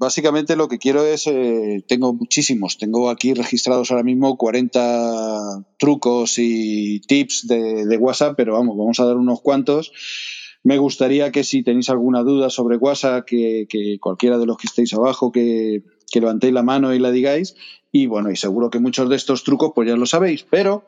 [0.00, 6.38] básicamente lo que quiero es, eh, tengo muchísimos, tengo aquí registrados ahora mismo 40 trucos
[6.38, 9.92] y tips de, WhatsApp, pero vamos, vamos a dar unos cuantos.
[10.62, 14.68] Me gustaría que si tenéis alguna duda sobre WhatsApp, que, que cualquiera de los que
[14.68, 17.54] estéis abajo, que, que levantéis la mano y la digáis.
[17.92, 20.86] Y bueno, y seguro que muchos de estos trucos pues ya lo sabéis, pero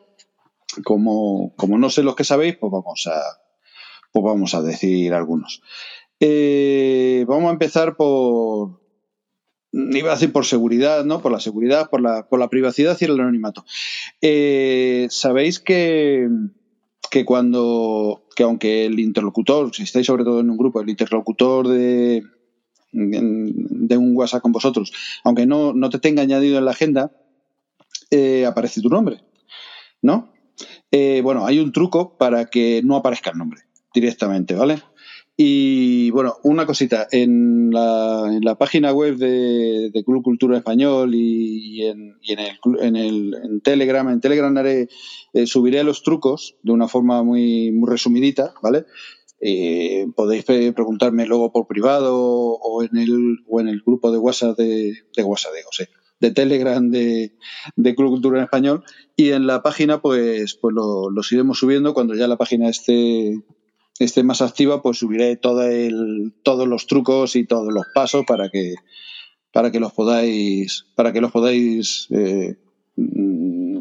[0.85, 3.21] como, como no sé los que sabéis, pues vamos a,
[4.11, 5.61] pues vamos a decir algunos.
[6.19, 8.82] Eh, vamos a empezar por,
[9.73, 11.21] iba a decir por seguridad, ¿no?
[11.21, 13.65] Por la seguridad, por la, por la privacidad y el anonimato.
[14.21, 16.29] Eh, Sabéis que,
[17.11, 21.69] que cuando, que aunque el interlocutor, si estáis sobre todo en un grupo, el interlocutor
[21.69, 22.23] de,
[22.93, 24.93] de un WhatsApp con vosotros,
[25.25, 27.13] aunque no, no te tenga añadido en la agenda,
[28.11, 29.23] eh, aparece tu nombre,
[30.03, 30.33] ¿no?
[30.91, 33.63] Eh, bueno, hay un truco para que no aparezca el nombre
[33.95, 34.83] directamente, ¿vale?
[35.37, 41.83] Y bueno, una cosita, en la, en la página web de, Club Cultura Español y,
[41.87, 44.89] en, en, el, en, el, en Telegram, en Telegram haré,
[45.33, 48.85] eh, subiré los trucos de una forma muy, muy resumidita, ¿vale?
[49.45, 54.57] Eh, podéis preguntarme luego por privado o en el, o en el grupo de WhatsApp
[54.57, 55.87] de, de WhatsApp, de, sea,
[56.21, 57.35] de Telegram de,
[57.75, 58.85] de, Club Cultura en Español
[59.17, 63.43] y en la página pues, pues lo, los iremos subiendo cuando ya la página esté,
[63.99, 68.49] esté más activa pues subiré todo el, todos los trucos y todos los pasos para
[68.49, 68.75] que
[69.53, 72.57] para que los podáis para que los podáis eh,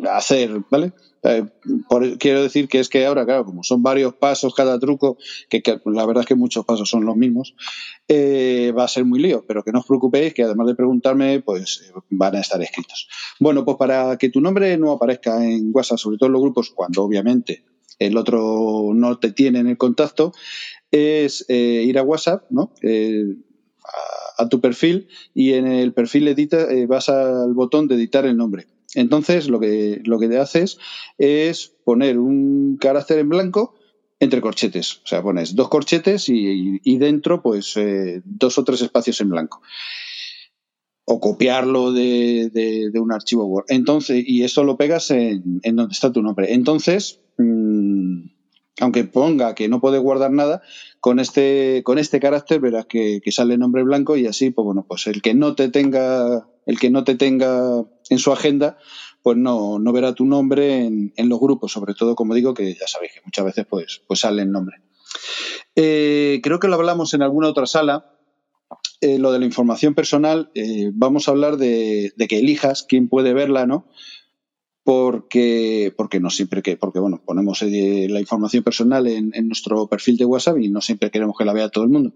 [0.03, 1.45] hacer vale eh,
[1.87, 5.17] por, quiero decir que es que ahora, claro, como son varios pasos cada truco,
[5.49, 7.55] que, que la verdad es que muchos pasos son los mismos,
[8.07, 11.41] eh, va a ser muy lío, pero que no os preocupéis, que además de preguntarme,
[11.41, 13.07] pues eh, van a estar escritos.
[13.39, 16.71] Bueno, pues para que tu nombre no aparezca en WhatsApp, sobre todo en los grupos,
[16.71, 17.63] cuando obviamente
[18.07, 20.33] el otro no te tiene en el contacto,
[20.91, 22.73] es eh, ir a WhatsApp, ¿no?
[24.37, 28.37] A, a, tu perfil y en el perfil edita, vas al botón de editar el
[28.37, 30.77] nombre entonces, lo que, lo que te haces
[31.17, 33.75] es poner un carácter en blanco
[34.19, 34.97] entre corchetes.
[35.03, 39.29] O sea, pones dos corchetes y, y dentro, pues, eh, dos o tres espacios en
[39.29, 39.61] blanco.
[41.11, 43.65] O copiarlo de, de, un archivo Word.
[43.67, 46.53] Entonces, y eso lo pegas en, en donde está tu nombre.
[46.53, 48.21] Entonces, mmm,
[48.79, 50.61] aunque ponga que no puede guardar nada,
[50.99, 54.85] con este, con este carácter verás que, que, sale nombre blanco y así, pues bueno,
[54.87, 58.77] pues el que no te tenga, el que no te tenga en su agenda,
[59.21, 62.73] pues no, no verá tu nombre en, en, los grupos, sobre todo, como digo, que
[62.73, 64.77] ya sabéis que muchas veces pues, pues sale el nombre.
[65.75, 68.15] Eh, creo que lo hablamos en alguna otra sala,
[69.01, 73.33] eh, lo de la información personal, eh, vamos a hablar de, que elijas quién puede
[73.33, 73.87] verla, ¿no?
[74.83, 79.87] porque, porque no siempre que, porque bueno, ponemos eh, la información personal en, en, nuestro
[79.87, 82.13] perfil de WhatsApp y no siempre queremos que la vea todo el mundo.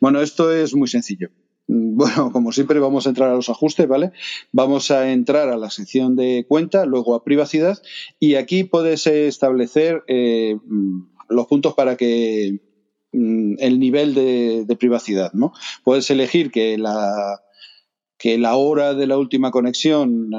[0.00, 1.30] Bueno, esto es muy sencillo.
[1.68, 4.12] Bueno, como siempre vamos a entrar a los ajustes, ¿vale?
[4.52, 7.82] Vamos a entrar a la sección de cuenta, luego a privacidad
[8.20, 10.56] y aquí puedes establecer eh,
[11.28, 12.75] los puntos para que mm,
[13.12, 15.52] el nivel de, de privacidad, ¿no?
[15.84, 17.40] Puedes elegir que la,
[18.18, 20.30] que la hora de la última conexión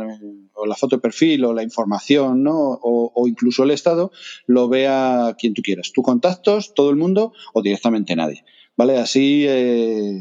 [0.54, 2.80] o la foto de perfil o la información ¿no?
[2.82, 4.12] o, incluso el estado
[4.48, 8.44] lo vea quien tú quieras, tus contactos, todo el mundo o directamente nadie.
[8.76, 8.98] ¿Vale?
[8.98, 10.20] Así, eh,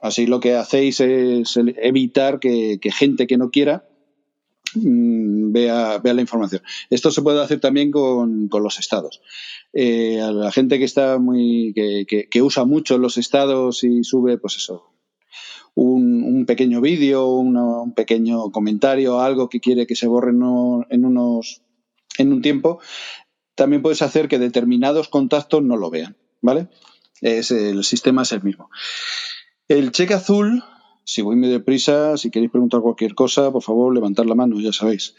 [0.00, 3.86] así lo que hacéis es evitar que, gente que no quiera
[4.74, 6.62] vea, vea, la información.
[6.90, 9.20] Esto se puede hacer también con, con los estados.
[9.72, 14.38] Eh, a la gente que está muy, que, que, usa mucho los estados y sube,
[14.38, 14.92] pues eso,
[15.74, 21.04] un, un pequeño vídeo, un pequeño comentario, algo que quiere que se borre no, en
[21.04, 21.62] unos
[22.18, 22.80] en un tiempo,
[23.54, 26.68] también puedes hacer que determinados contactos no lo vean, ¿vale?
[27.20, 28.70] Es, el sistema es el mismo.
[29.68, 30.62] El cheque azul,
[31.04, 34.72] si voy medio deprisa, si queréis preguntar cualquier cosa, por favor, levantar la mano, ya
[34.72, 35.14] sabéis.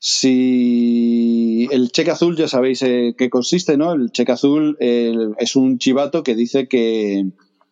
[0.00, 3.92] Si el cheque azul ya sabéis eh, qué consiste, ¿no?
[3.92, 7.26] El cheque azul es un chivato que dice que,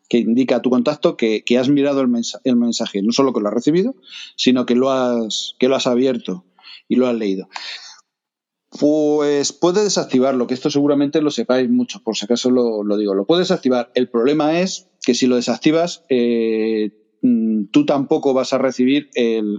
[0.09, 3.33] que indica a tu contacto que, que has mirado el, mensaje, el, mensaje, no solo
[3.33, 3.95] que lo has recibido,
[4.37, 6.45] sino que lo has, que lo has abierto
[6.89, 7.49] y lo has leído.
[8.79, 13.15] Pues puedes desactivarlo, que esto seguramente lo sepáis mucho, por si acaso lo, lo digo.
[13.15, 13.91] Lo puedes activar.
[13.95, 16.91] El problema es que si lo desactivas, eh,
[17.71, 19.11] tú tampoco vas a recibir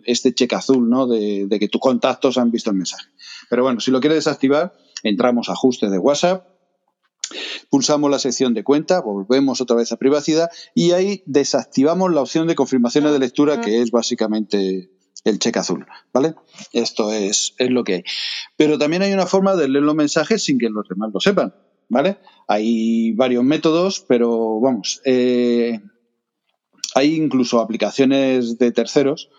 [0.06, 1.08] este cheque azul, ¿no?
[1.08, 3.08] De, de, que tus contactos han visto el mensaje.
[3.50, 4.74] Pero bueno, si lo quieres desactivar,
[5.04, 6.46] entramos a ajustes de WhatsApp,
[7.70, 12.48] Pulsamos la sección de cuenta, volvemos otra vez a privacidad y ahí desactivamos la opción
[12.48, 14.90] de confirmaciones de lectura, que es básicamente
[15.26, 16.36] el cheque azul, ¿vale?
[16.72, 18.04] Esto es, es lo que hay.
[18.56, 21.54] Pero también hay una forma de leer los mensajes sin que los demás lo sepan,
[21.90, 22.20] ¿vale?
[22.48, 25.82] Hay varios métodos, pero vamos, eh,
[26.98, 29.30] hay incluso aplicaciones de terceros,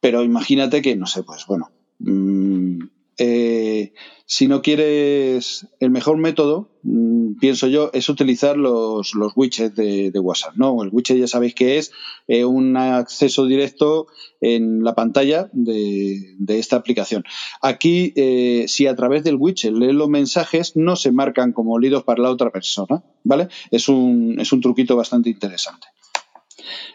[0.00, 2.78] pero imagínate que, no sé, pues bueno, mm,
[3.18, 3.92] eh,
[4.26, 10.12] si no quieres el mejor método, mm, pienso yo, es utilizar los, los widgets de,
[10.20, 10.54] WhatsApp.
[10.54, 10.80] ¿no?
[10.84, 11.90] El widget ya sabéis que es
[12.28, 14.06] eh, un acceso directo
[14.40, 17.24] en la pantalla de, esta aplicación.
[17.62, 22.04] Aquí, eh, si a través del widget lees los mensajes, no se marcan como leídos
[22.04, 23.02] para la otra persona.
[23.24, 23.48] ¿vale?
[23.72, 25.88] Es un, es un truquito bastante interesante.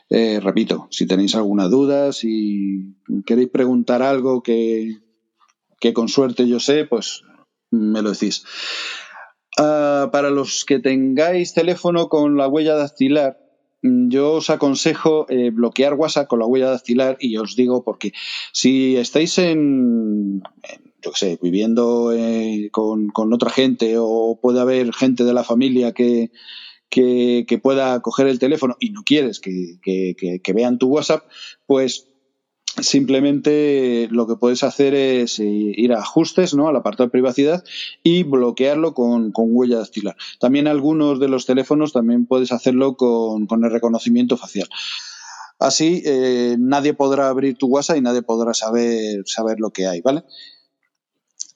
[0.10, 2.96] Repito, si tenéis alguna duda, si
[3.26, 4.98] queréis preguntar algo que,
[5.80, 7.24] que con suerte yo sé, pues
[7.72, 8.44] me lo decís.
[9.58, 13.40] Ah, para los que tengáis teléfono con la huella dactilar,
[13.82, 18.12] yo os aconsejo eh, bloquear WhatsApp con la huella dactilar y os digo porque
[18.52, 20.42] si estáis en,
[21.02, 25.94] yo qué sé, viviendo eh, con, otra gente o puede haber gente de la familia
[25.94, 26.32] que,
[26.90, 31.24] que, pueda coger el teléfono y no quieres que, que, vean tu WhatsApp,
[31.66, 32.08] pues
[32.82, 36.68] simplemente lo que puedes hacer es eh, ir a ajustes, ¿no?
[36.68, 37.64] Al apartado de privacidad
[38.04, 40.16] y bloquearlo con, huella dactilar.
[40.40, 44.70] También algunos de los teléfonos también puedes hacerlo con, el reconocimiento facial.
[45.60, 50.00] Así eh, nadie podrá abrir tu WhatsApp y nadie podrá saber, saber lo que hay,
[50.02, 50.24] ¿vale?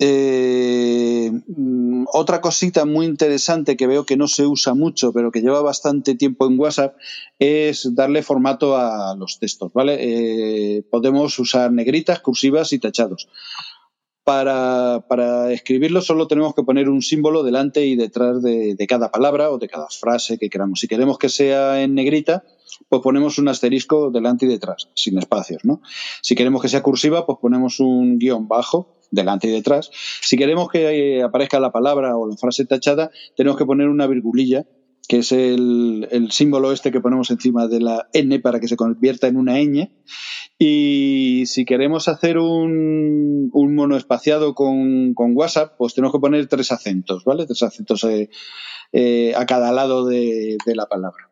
[0.05, 5.39] Eh, mm, otra cosita muy interesante que veo que no se usa mucho, pero que
[5.39, 6.97] lleva bastante tiempo en WhatsApp,
[7.39, 9.95] es darle formato a los textos, ¿vale?
[10.01, 13.29] Eh, podemos usar negritas, cursivas y tachados.
[14.25, 19.51] Para, para, escribirlo solo tenemos que poner un símbolo delante y detrás de, cada palabra
[19.51, 20.81] o de cada frase que queramos.
[20.81, 22.44] Si queremos que sea en negrita,
[22.89, 25.81] pues ponemos un asterisco delante y detrás, sin espacios, ¿no?
[26.21, 29.92] Si queremos que sea cursiva, pues ponemos un guion bajo delante y detrás.
[30.21, 34.07] Si queremos que eh, aparezca la palabra o la frase tachada, tenemos que poner una
[34.07, 34.65] virgulilla,
[35.07, 39.27] que es el, símbolo este que ponemos encima de la N para que se convierta
[39.27, 39.92] en una ñ.
[40.57, 46.71] Y si queremos hacer un, un mono espaciado con, WhatsApp, pues tenemos que poner tres
[46.71, 47.45] acentos, ¿vale?
[47.45, 48.30] Tres acentos eh,
[48.92, 51.30] eh, a cada lado de, la palabra.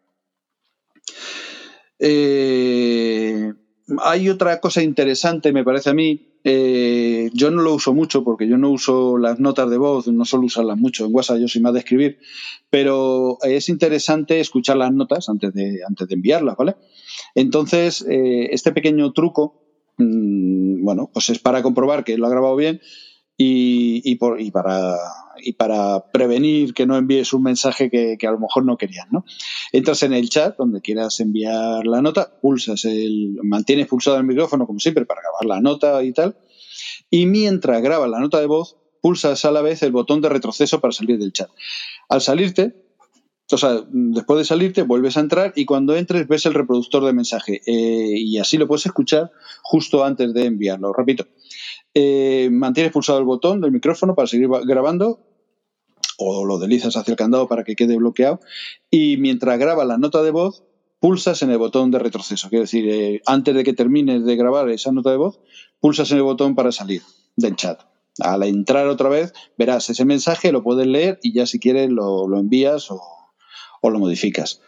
[4.03, 8.47] hay otra cosa interesante, me parece a mí, eh, yo no lo uso mucho porque
[8.47, 11.61] yo no uso las notas de voz, no suelo usarlas mucho en WhatsApp, yo soy
[11.61, 12.19] más de escribir,
[12.69, 16.75] pero es interesante escuchar las notas antes de, antes de enviarlas, ¿vale?
[17.35, 19.61] Entonces, eh, este pequeño truco,
[19.97, 22.81] mm, bueno, pues es para comprobar que lo ha grabado bien
[23.37, 24.95] y, por, y, para,
[25.43, 29.25] y para prevenir que no envíes un mensaje que, a lo mejor no querías, ¿no?
[29.71, 34.67] Entras en el chat donde quieras enviar la nota, pulsas el, mantienes pulsado el micrófono
[34.67, 36.37] como siempre para grabar la nota y tal,
[37.09, 40.79] y mientras grabas la nota de voz, pulsas a la vez el botón de retroceso
[40.79, 41.49] para salir del chat.
[42.09, 42.75] Al salirte,
[43.51, 47.13] o sea, después de salirte, vuelves a entrar y cuando entres ves el reproductor de
[47.13, 50.93] mensaje eh, y así lo puedes escuchar justo antes de enviarlo.
[50.93, 51.27] Repito,
[51.93, 55.19] eh, mantienes pulsado el botón del micrófono para seguir grabando
[56.21, 58.39] o lo deslizas hacia el candado para que quede bloqueado
[58.89, 60.63] y mientras graba la nota de voz
[60.99, 62.47] pulsas en el botón de retroceso.
[62.49, 65.39] Quiere decir, eh, antes de que termines de grabar esa nota de voz,
[65.79, 67.01] pulsas en el botón para salir
[67.35, 67.81] del chat.
[68.19, 72.37] Al entrar otra vez, verás ese mensaje, lo puedes leer y ya si quieres lo,
[72.37, 73.01] envías o,
[73.81, 74.61] o lo modificas.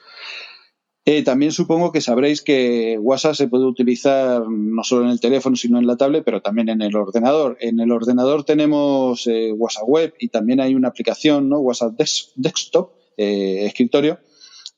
[1.05, 5.57] Eh, también supongo que sabréis que WhatsApp se puede utilizar no solo en el teléfono,
[5.57, 7.57] sino en la tablet, pero también en el ordenador.
[7.59, 11.59] En el ordenador tenemos eh, WhatsApp Web y también hay una aplicación, ¿no?
[11.59, 11.99] WhatsApp
[12.35, 14.19] Desktop, eh, escritorio,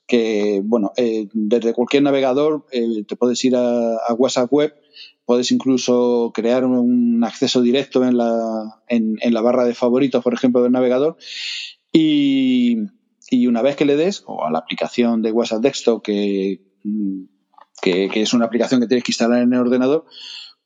[0.08, 0.94] que, bueno,
[1.34, 4.76] desde cualquier navegador te puedes ir a, WhatsApp Web,
[5.26, 10.62] puedes incluso crear un acceso directo en la, en la barra de favoritos, por ejemplo,
[10.62, 11.18] del navegador.
[11.98, 12.78] Y,
[13.30, 16.62] y una vez que le des, o a la aplicación de WhatsApp Desktop, que,
[17.82, 20.06] que, es una aplicación que tienes que instalar en el ordenador,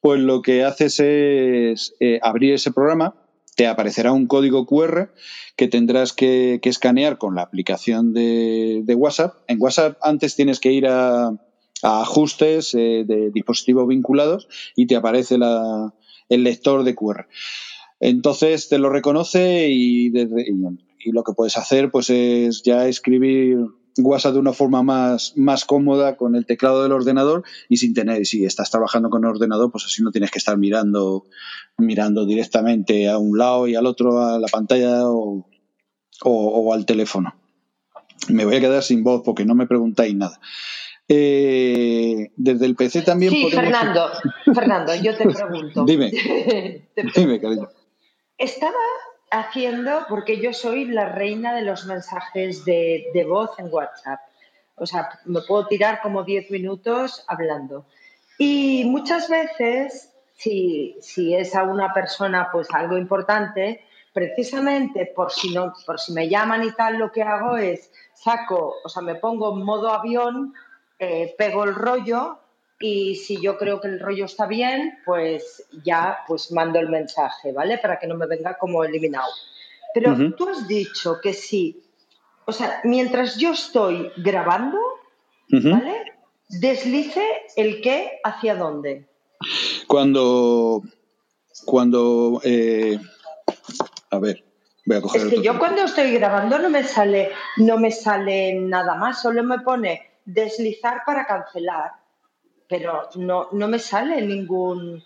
[0.02, 3.16] pues lo que haces es eh, abrir ese programa,
[3.56, 5.12] te aparecerá un código QR
[5.58, 9.36] que tendrás que, escanear con la aplicación de, WhatsApp.
[9.48, 11.32] En WhatsApp antes tienes que ir a,
[11.82, 15.38] ajustes eh, de dispositivos vinculados y te aparece
[16.30, 17.28] el lector de QR.
[18.00, 20.54] Entonces te lo reconoce y, desde, y
[21.06, 23.58] lo que puedes hacer pues es ya escribir
[23.98, 28.26] WhatsApp de una forma más, más cómoda con el teclado del ordenador y sin tener,
[28.26, 31.26] si estás trabajando con el ordenador, pues así no tienes que estar mirando,
[31.78, 35.46] mirando directamente a un lado y al otro a la pantalla o,
[36.74, 37.36] al teléfono.
[38.28, 40.40] Me voy a quedar sin voz porque no me preguntáis nada.
[41.08, 43.32] Eh, desde el PC también.
[43.32, 44.10] Sí, Fernando,
[44.54, 45.84] Fernando, yo te pregunto.
[45.86, 46.12] Dime,
[47.16, 47.68] dime, cariño.
[48.38, 48.76] Estaba
[49.32, 54.20] haciendo, porque yo soy la reina de los mensajes de, voz en WhatsApp.
[54.76, 57.86] O sea, me puedo tirar como 10 minutos hablando.
[58.38, 63.84] Y muchas veces, si, si es a una persona pues algo importante,
[64.14, 68.76] precisamente por si, no, por si me llaman y tal, lo que hago es saco,
[68.84, 70.54] o sea, me pongo en modo avión,
[70.98, 72.39] eh, pego el rollo
[72.80, 77.52] y si yo creo que el rollo está bien, pues ya pues mando el mensaje,
[77.52, 77.78] ¿vale?
[77.78, 79.32] Para que no me venga como eliminado.
[79.94, 81.84] Pero tú has dicho que sí,
[82.46, 84.80] o sea, mientras yo estoy grabando,
[85.50, 86.14] ¿vale?
[86.48, 87.24] Deslice
[87.56, 89.08] el qué hacia dónde.
[89.88, 90.82] Cuando,
[91.66, 93.00] cuando, eh,
[94.10, 94.44] a ver,
[94.86, 95.22] voy a coger.
[95.22, 99.44] Es que yo cuando estoy grabando no me sale, no me sale nada más, solo
[99.44, 101.99] me pone deslizar para cancelar
[102.70, 105.04] pero no, no me sale ningún...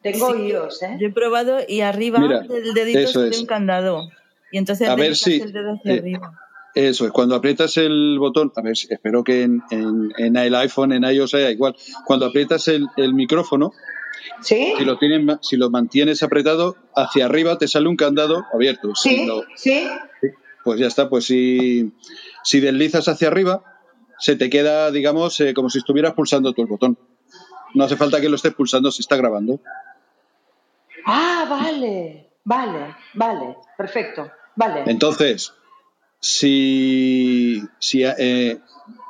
[0.00, 0.96] Tengo iOS, ¿eh?
[0.98, 4.08] Yo he probado y arriba del dedito sale un candado.
[4.50, 6.40] Y entonces a ver si, el dedo hacia eh, arriba.
[6.74, 11.04] Eso es, cuando aprietas el botón, a ver, espero que en, en, el iPhone, en
[11.04, 11.76] iOS sea igual.
[12.06, 13.72] Cuando aprietas el, el micrófono,
[14.40, 14.72] ¿Sí?
[14.78, 18.94] si, lo tienes, si lo mantienes apretado, hacia arriba te sale un candado abierto.
[18.94, 19.86] Sí, sí.
[20.64, 21.92] Pues ya está, pues si,
[22.42, 23.62] si deslizas hacia arriba,
[24.20, 26.98] se te queda, digamos, eh, como si estuvieras pulsando tú el botón.
[27.74, 29.60] No hace falta que lo estés pulsando si está grabando.
[31.06, 34.84] Ah, vale, vale, vale, perfecto, vale.
[34.86, 35.54] Entonces,
[36.20, 38.60] si, si eh,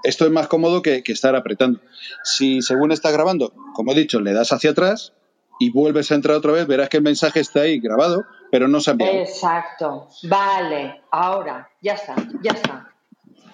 [0.04, 1.80] esto es más cómodo que, estar apretando.
[2.22, 5.12] Si según estás grabando, como he dicho, le das hacia atrás
[5.58, 8.80] y vuelves a entrar otra vez, verás que el mensaje está ahí grabado, pero no
[8.80, 9.12] se ha enviado.
[9.18, 12.89] Exacto, vale, ahora, ya está, ya está.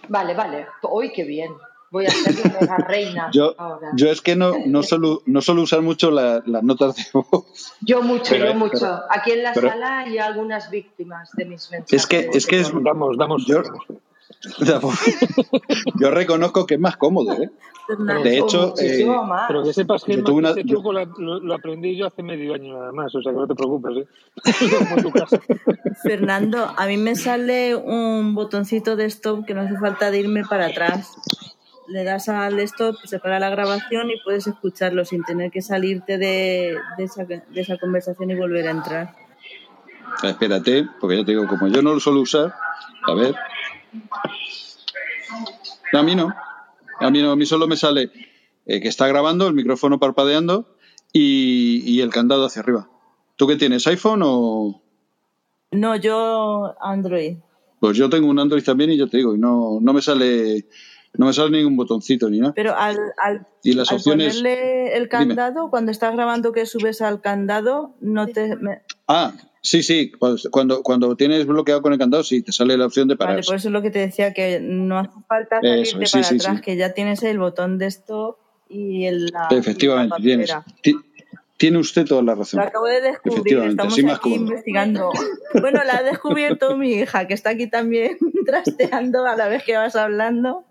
[0.09, 0.67] Vale, vale.
[0.83, 1.53] Uy, qué bien.
[1.91, 2.35] Voy a ser
[2.69, 3.55] la reina yo,
[3.95, 7.73] Yo es que no, no, suelo, no suelo usar mucho las notas de voz.
[7.81, 9.01] Yo mucho, yo mucho.
[9.09, 11.93] Aquí en la sala hay algunas víctimas de mis mensajes.
[11.93, 13.47] Es que es, que es damos, damos.
[13.47, 13.63] Yo,
[16.01, 17.51] yo reconozco que es más cómodo, ¿eh?
[18.25, 19.07] De hecho, eh,
[19.47, 23.15] pero que sepas que una, ese truco lo, aprendí yo hace medio año nada más,
[23.15, 23.99] o sea que no te preocupes.
[23.99, 24.07] ¿eh?
[26.03, 30.43] Fernando, a mí me sale un botoncito de stop que no hace falta de irme
[30.45, 31.15] para atrás.
[31.87, 36.19] Le das al stop, se para la grabación y puedes escucharlo sin tener que salirte
[36.19, 39.15] de, de, esa, de esa conversación y volver a entrar.
[40.25, 42.53] Espérate, porque ya te digo, como yo no lo suelo usar,
[43.07, 43.35] a ver.
[45.93, 46.33] A mí no.
[46.99, 48.11] A mí, no, a mí solo me sale
[48.65, 50.77] eh, que está grabando, el micrófono parpadeando
[51.13, 52.89] y, el candado hacia arriba.
[53.37, 54.83] ¿Tú qué tienes, iPhone o...?
[55.73, 57.37] No, yo Android.
[57.81, 60.67] Pues yo tengo un Android también y yo te digo, no, no me sale
[61.19, 62.53] no me sale ningún botoncito ni nada.
[62.55, 64.37] Pero al, al, ¿Y las opciones...
[64.39, 68.57] ponerle el candado, cuando estás grabando que subes al candado, no te...
[69.09, 69.33] Ah,
[69.67, 73.09] Sí, sí, pues cuando, cuando tienes bloqueado con el candado, sí, te sale la opción
[73.09, 73.35] de parar.
[73.35, 76.61] Vale, por eso es lo que te decía, que no hace falta salirte para atrás,
[76.61, 79.27] que ya tienes el botón de esto y el.
[79.27, 80.55] La, Efectivamente, tienes.
[81.57, 82.61] Tiene usted toda la razón.
[82.61, 85.11] Lo acabo de descubrir, estamos aquí investigando.
[85.61, 89.77] Bueno, la ha descubierto mi hija, que está aquí también trasteando a la vez que
[89.77, 90.65] vas hablando.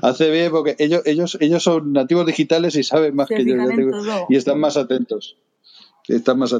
[0.00, 3.56] Hace bien porque ellos, ellos, ellos son nativos digitales y saben más que yo,
[4.28, 5.38] y están más atentos.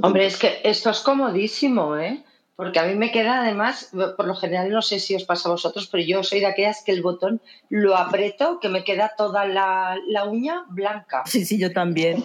[0.02, 2.24] Hombre, es que esto es comodísimo, ¿eh?
[2.56, 5.52] Porque a mí me queda además, por lo general no sé si os pasa a
[5.52, 9.44] vosotros, pero yo soy de aquellas que el botón lo aprieto, que me queda toda
[9.44, 9.98] la,
[10.30, 11.24] uña blanca.
[11.26, 12.22] Sí, sí, yo también.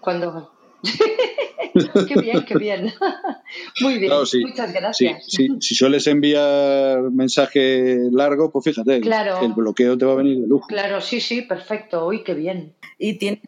[0.00, 0.52] Cuando...
[2.08, 2.92] qué bien, qué bien.
[3.80, 5.24] Muy bien, muchas gracias.
[5.26, 10.66] si sueles enviar mensaje largo, pues fíjate, el bloqueo te va a venir de lujo.
[10.66, 12.06] Claro, sí, sí, perfecto.
[12.06, 12.74] Uy, qué bien.
[12.98, 13.42] Y tiene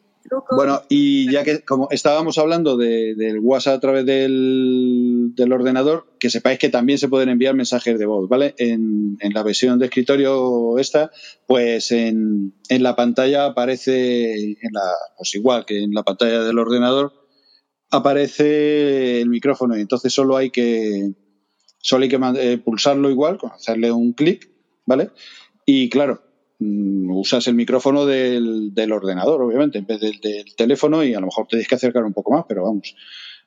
[0.50, 6.58] bueno, y ya que como estábamos hablando del WhatsApp a través del, ordenador, que sepáis
[6.58, 8.54] que también se pueden enviar mensajes de voz, ¿vale?
[8.58, 11.10] En, la versión de escritorio esta,
[11.46, 14.82] pues en, la pantalla aparece, en la,
[15.16, 17.12] pues igual que en la pantalla del ordenador,
[17.90, 21.12] aparece el micrófono y entonces solo hay que,
[21.78, 24.48] solo hay que eh, pulsarlo igual, hacerle un clic,
[24.86, 25.10] ¿vale?
[25.66, 26.22] Y claro,
[26.60, 30.20] usas el micrófono del, ordenador, obviamente, en vez del,
[30.56, 32.94] teléfono y a lo mejor tenéis que acercar un poco más, pero vamos,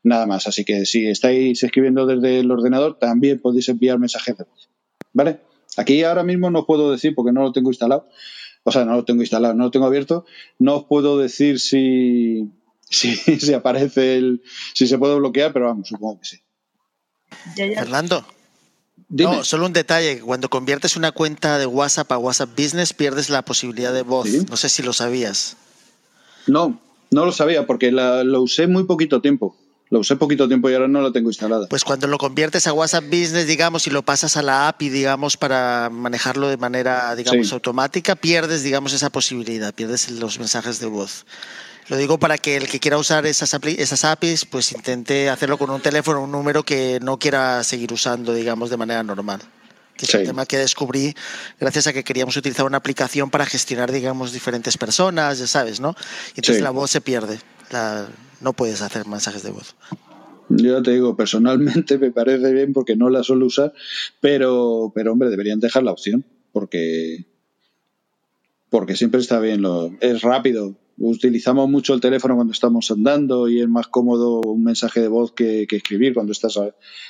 [0.03, 0.47] nada más.
[0.47, 4.69] Así que si estáis escribiendo desde el ordenador, también podéis enviar mensajes de voz.
[5.13, 5.41] ¿Vale?
[5.77, 8.07] Aquí ahora mismo no os puedo decir, porque no lo tengo instalado,
[8.63, 10.25] o sea, no lo tengo instalado, no lo tengo abierto,
[10.59, 12.49] no os puedo decir si,
[12.89, 14.41] si, aparece el,
[14.73, 16.37] si se puede bloquear, pero vamos, supongo que sí.
[17.55, 18.25] Fernando.
[19.09, 20.21] No, solo un detalle.
[20.21, 24.27] Cuando conviertes una cuenta de WhatsApp a WhatsApp Business, pierdes la posibilidad de voz.
[24.49, 25.55] No sé si lo sabías.
[26.47, 26.79] No,
[27.11, 29.55] no lo sabía porque lo usé muy poquito tiempo.
[29.89, 31.67] Lo usé poquito tiempo y ahora no lo tengo instalado.
[31.69, 35.37] Pues cuando lo conviertes a WhatsApp Business, digamos, y lo pasas a la API, digamos,
[35.37, 41.27] para manejarlo de manera, digamos, automática, pierdes, digamos, esa posibilidad, pierdes los mensajes de voz.
[41.89, 45.69] Lo digo para que el que quiera usar esas, esas APIs, pues intente hacerlo con
[45.69, 49.41] un teléfono, un número que no quiera seguir usando, digamos, de manera normal.
[49.97, 51.13] Que es un tema que descubrí
[51.59, 55.95] gracias a que queríamos utilizar una aplicación para gestionar, digamos, diferentes personas, ya sabes, ¿no?
[56.35, 57.39] Y entonces la voz se pierde.
[57.69, 58.07] La,
[58.41, 59.75] no puedes hacer mensajes de voz.
[60.49, 63.73] Yo te digo, personalmente me parece bien porque no la suelo usar,
[64.19, 67.25] pero, pero hombre, deberían dejar la opción porque,
[68.69, 69.61] porque siempre está bien.
[69.61, 70.75] Lo, es rápido.
[70.97, 75.31] Utilizamos mucho el teléfono cuando estamos andando y es más cómodo un mensaje de voz
[75.31, 76.59] que, escribir cuando estás,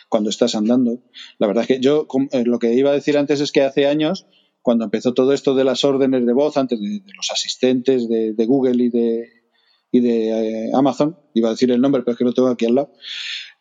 [0.10, 1.00] cuando estás andando.
[1.38, 3.88] La verdad es que yo eh, lo que iba a decir antes es que hace
[3.88, 4.25] años,
[4.62, 8.84] cuando empezó todo esto de las órdenes de voz, antes de, los asistentes de Google
[8.84, 9.44] y de,
[9.94, 12.66] y de eh, Amazon, iba a decir el nombre, pero es que lo tengo aquí
[12.66, 12.94] al lado.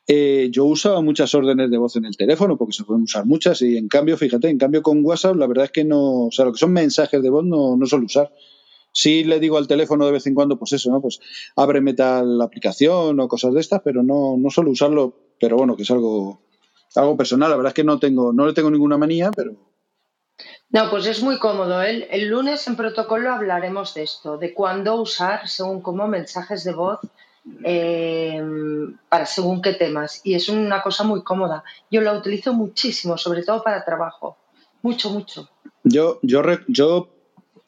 [0.09, 3.61] Eh, yo usaba muchas órdenes de voz en el teléfono porque se pueden usar muchas
[3.63, 6.47] y en cambio, fíjate, en cambio con WhatsApp la verdad es que no, o sea,
[6.47, 8.33] lo que son mensajes de voz no, no suelo usar.
[8.93, 11.01] Sí le digo al teléfono de vez en cuando, pues eso, ¿no?
[11.01, 11.21] Pues
[11.57, 15.83] ábreme tal aplicación o cosas de estas, pero no, no suelo usarlo, pero bueno, que
[15.83, 16.43] es algo,
[16.95, 17.51] algo personal.
[17.51, 19.57] La verdad es que no tengo, no le tengo ninguna manía, pero,
[20.71, 21.83] no, pues es muy cómodo.
[21.83, 26.73] El, el lunes en protocolo hablaremos de esto, de cuándo usar según cómo mensajes de
[26.73, 26.99] voz
[27.63, 28.41] eh,
[29.09, 30.23] para según qué temas.
[30.25, 31.63] Y es una cosa muy cómoda.
[31.91, 34.39] Yo la utilizo muchísimo, sobre todo para trabajo.
[34.81, 35.51] Mucho, mucho.
[35.85, 37.09] Yo, yo, yo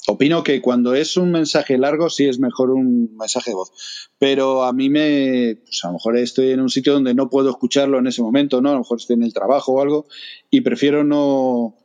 [0.07, 3.73] opino que cuando es un mensaje largo sí es mejor un mensaje de voz.
[4.19, 7.51] Pero a mí me, pues a lo mejor estoy en un sitio donde no puedo
[7.51, 8.71] escucharlo en ese momento, ¿no?
[8.71, 10.07] A lo mejor estoy en el trabajo o algo
[10.51, 11.77] y prefiero no,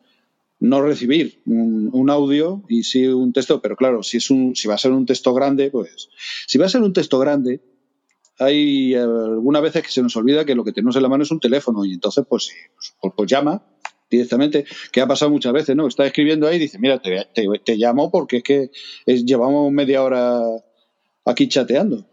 [0.59, 4.75] no recibir un, audio y sí un texto, pero claro, si es un, si va
[4.75, 6.09] a ser un texto grande, pues
[6.47, 7.61] si va a ser un texto grande,
[8.39, 11.31] hay algunas veces que se nos olvida que lo que tenemos en la mano es
[11.31, 12.51] un teléfono y entonces pues,
[13.01, 13.63] pues, pues, llama
[14.09, 15.87] directamente, que ha pasado muchas veces, ¿no?
[15.87, 18.71] Está escribiendo ahí y dice, mira, te, te, llamo porque es que
[19.05, 20.41] llevamos media hora
[21.25, 22.05] aquí chateando.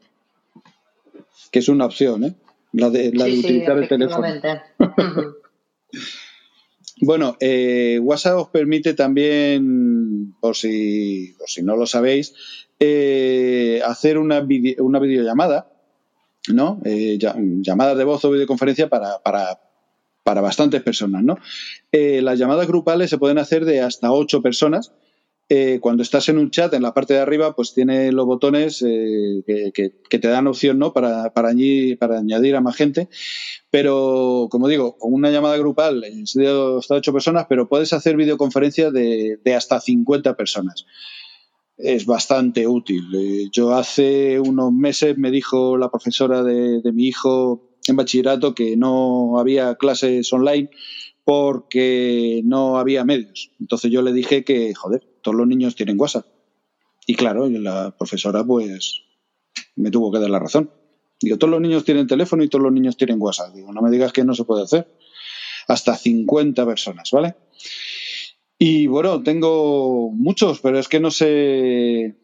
[1.50, 2.34] Que es una opción, ¿eh?
[2.72, 4.26] La de, la de utilizar el teléfono.
[6.98, 12.34] Bueno, eh, WhatsApp os permite también, por si, si no lo sabéis,
[12.80, 14.46] eh, hacer una,
[14.78, 15.70] una videollamada,
[16.48, 16.80] ¿no?
[16.84, 17.18] Eh,
[17.60, 19.60] llamadas de voz o videoconferencia para, para,
[20.26, 21.38] para bastantes personas, ¿no?
[21.92, 24.92] las llamadas grupales se pueden hacer de hasta ocho personas
[25.48, 28.82] eh, cuando estás en un chat, en la parte de arriba, pues tiene los botones
[28.84, 30.92] eh, que, te dan opción ¿no?
[30.92, 31.52] para, para,
[32.00, 33.08] para añadir a más gente.
[33.70, 38.16] Pero, como digo, con una llamada grupal es de hasta ocho personas, pero puedes hacer
[38.16, 40.84] videoconferencias de, de hasta 50 personas.
[41.76, 43.04] Es bastante útil.
[43.14, 48.76] Eh, yo hace unos meses me dijo la profesora de mi hijo en bachillerato que
[48.76, 50.70] no había clases online
[51.24, 53.50] porque no había medios.
[53.58, 56.26] Entonces yo le dije que, joder, todos los niños tienen WhatsApp.
[57.06, 59.02] Y claro, la profesora pues
[59.76, 60.70] me tuvo que dar la razón.
[61.20, 63.54] Digo, todos los niños tienen teléfono y todos los niños tienen WhatsApp.
[63.54, 64.88] Digo, no me digas que no se puede hacer.
[65.68, 67.34] Hasta 50 personas, ¿vale?
[68.58, 72.14] Y bueno, tengo muchos, pero es que no sé.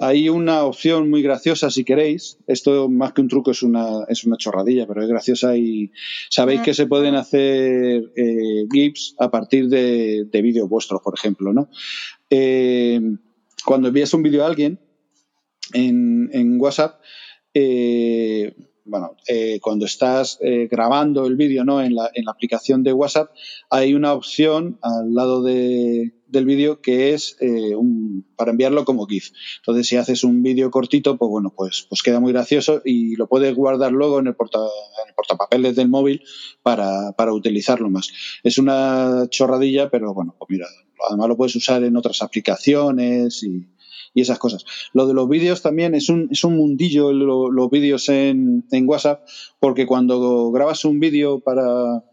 [0.00, 2.38] Hay una opción muy graciosa si queréis.
[2.46, 5.92] Esto más que un truco es una, es una chorradilla, pero es graciosa y
[6.30, 11.52] sabéis que se pueden hacer eh, GIFs a partir de, de vídeos vuestros, por ejemplo,
[11.52, 11.68] ¿no?
[12.28, 13.00] Eh,
[13.64, 14.80] cuando envías un vídeo a alguien
[15.72, 17.00] en, WhatsApp,
[17.54, 20.38] eh, bueno, eh, cuando estás
[20.70, 21.82] grabando el vídeo ¿no?
[21.82, 23.30] En la, en, la, aplicación de WhatsApp,
[23.70, 26.12] hay una opción al lado del
[26.44, 29.30] vídeo que es un, para enviarlo como GIF.
[29.58, 33.26] Entonces, si haces un vídeo cortito, pues bueno, pues, pues queda muy gracioso y lo
[33.26, 36.22] puedes guardar luego en el, porta, en el portapapeles del móvil
[36.62, 38.12] para, para, utilizarlo más.
[38.42, 40.66] Es una chorradilla, pero bueno, pues mira,
[41.08, 43.66] además lo puedes usar en otras aplicaciones y,
[44.20, 44.64] esas cosas.
[44.92, 49.26] Lo de los vídeos también es un, es un mundillo los vídeos en, en, WhatsApp,
[49.60, 52.04] porque cuando grabas un vídeo para,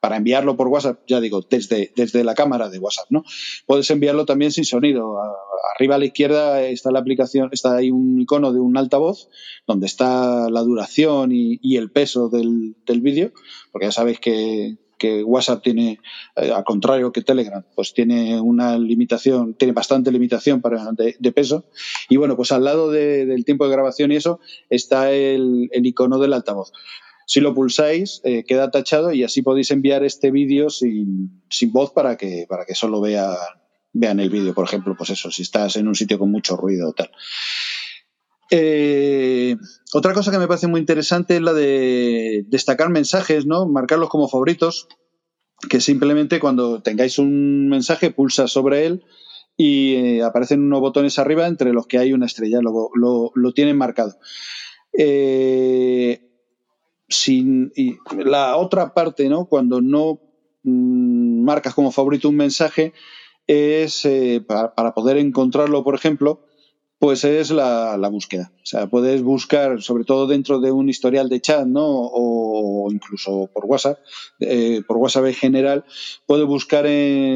[0.00, 3.24] para enviarlo por WhatsApp, ya digo, desde, desde la cámara de WhatsApp, ¿no?
[3.66, 5.16] Puedes enviarlo también sin sonido.
[5.74, 9.28] arriba a la izquierda está la aplicación, está ahí un icono de un altavoz
[9.66, 13.32] donde está la duración y, y el peso del, del vídeo,
[13.72, 16.00] porque ya sabéis que que WhatsApp tiene,
[16.36, 21.64] eh, al contrario que Telegram, pues tiene una limitación, tiene bastante limitación para, de, peso.
[22.08, 26.32] Y bueno, pues al lado del tiempo de grabación y eso está el, icono del
[26.32, 26.72] altavoz.
[27.26, 31.92] Si lo pulsáis, eh, queda tachado y así podéis enviar este vídeo sin, sin voz
[31.92, 33.36] para que, para que solo vea,
[33.92, 36.88] vean el vídeo, por ejemplo, pues eso, si estás en un sitio con mucho ruido
[36.88, 37.10] o tal.
[38.50, 39.56] Eh,
[39.92, 43.66] otra cosa que me parece muy interesante es la de destacar mensajes, ¿no?
[43.66, 44.88] Marcarlos como favoritos,
[45.68, 49.04] que simplemente cuando tengáis un mensaje pulsa sobre él
[49.56, 52.90] y eh, aparecen unos botones arriba entre los que hay una estrella, lo,
[53.34, 54.16] lo, tienen marcado.
[54.96, 56.22] Eh,
[57.08, 59.46] sin, y la otra parte, ¿no?
[59.46, 60.20] Cuando no
[60.62, 62.94] mm, marcas como favorito un mensaje,
[63.46, 64.06] es
[64.46, 66.47] para, poder encontrarlo, por ejemplo,
[66.98, 68.52] pues es la, búsqueda.
[68.56, 71.86] O sea, puedes buscar, sobre todo dentro de un historial de chat, ¿no?
[71.86, 73.98] O incluso por WhatsApp,
[74.40, 75.84] eh, por WhatsApp en general,
[76.26, 76.86] puedes buscar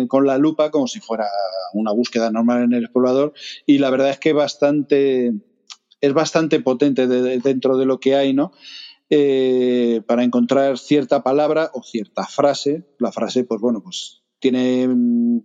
[0.09, 1.27] con la lupa como si fuera
[1.75, 3.33] una búsqueda normal en el explorador
[3.67, 5.33] y la verdad es que bastante,
[6.01, 8.53] es bastante potente dentro de lo que hay, ¿no?
[9.15, 12.87] Eh, para encontrar cierta palabra o cierta frase.
[12.99, 14.89] La frase, pues bueno, pues tiene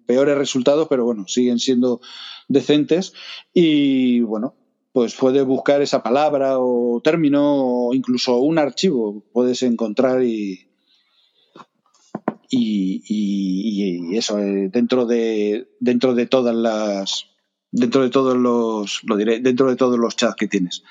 [0.05, 2.01] peores resultados, pero bueno, siguen siendo
[2.49, 3.13] decentes
[3.53, 4.55] y bueno,
[4.91, 10.67] pues puedes buscar esa palabra o término o incluso un archivo puedes encontrar y,
[12.49, 17.27] y, eso eh, dentro de dentro de todas las
[17.71, 20.81] dentro de todos los lo diré dentro de todos los chats que tienes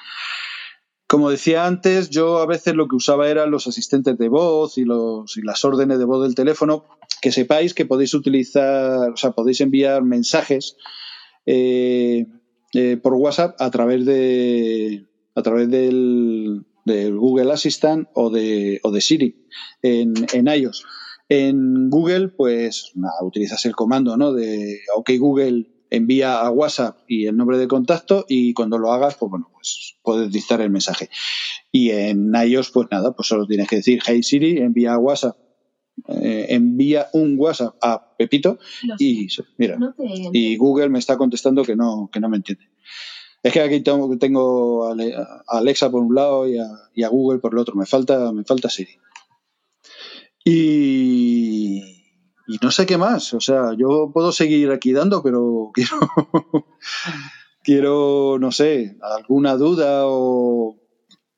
[1.07, 4.85] como decía antes, yo a veces lo que usaba eran los asistentes de voz y,
[4.85, 6.85] los, y las órdenes de voz del teléfono.
[7.21, 10.77] Que sepáis que podéis utilizar, o sea, podéis enviar mensajes
[11.47, 12.27] eh,
[12.75, 19.01] eh, por WhatsApp a través de a través del, Google Assistant o de, o de
[19.01, 19.47] Siri
[19.83, 20.85] en, en iOS.
[21.29, 24.33] En Google, pues nada, utilizas el comando ¿no?
[24.33, 29.17] de OK Google envía a WhatsApp y el nombre de contacto y cuando lo hagas,
[29.17, 31.11] pues bueno, pues puedes dictar el mensaje.
[31.73, 35.37] Y en iOS, pues nada, pues solo tienes que decir, hey Siri, envía a WhatsApp
[36.09, 38.59] eh, envía un WhatsApp a Pepito
[38.99, 39.79] y mira
[40.33, 42.69] y Google me está contestando que no que no me entiende.
[43.43, 47.77] Es que aquí tengo, a Alexa por un lado y a, Google por el otro.
[47.77, 48.99] Me falta me falta Siri.
[50.45, 51.79] Y,
[52.47, 53.33] y no sé qué más.
[53.35, 55.99] O sea yo puedo seguir aquí dando pero quiero
[57.63, 60.77] quiero no sé alguna duda o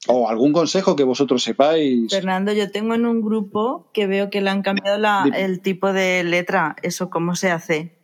[0.08, 2.10] o algún consejo que vosotros sepáis.
[2.10, 4.98] Fernando, yo tengo en un grupo que veo que le han cambiado
[5.34, 6.76] el tipo de letra.
[6.82, 7.98] ¿Eso cómo se hace?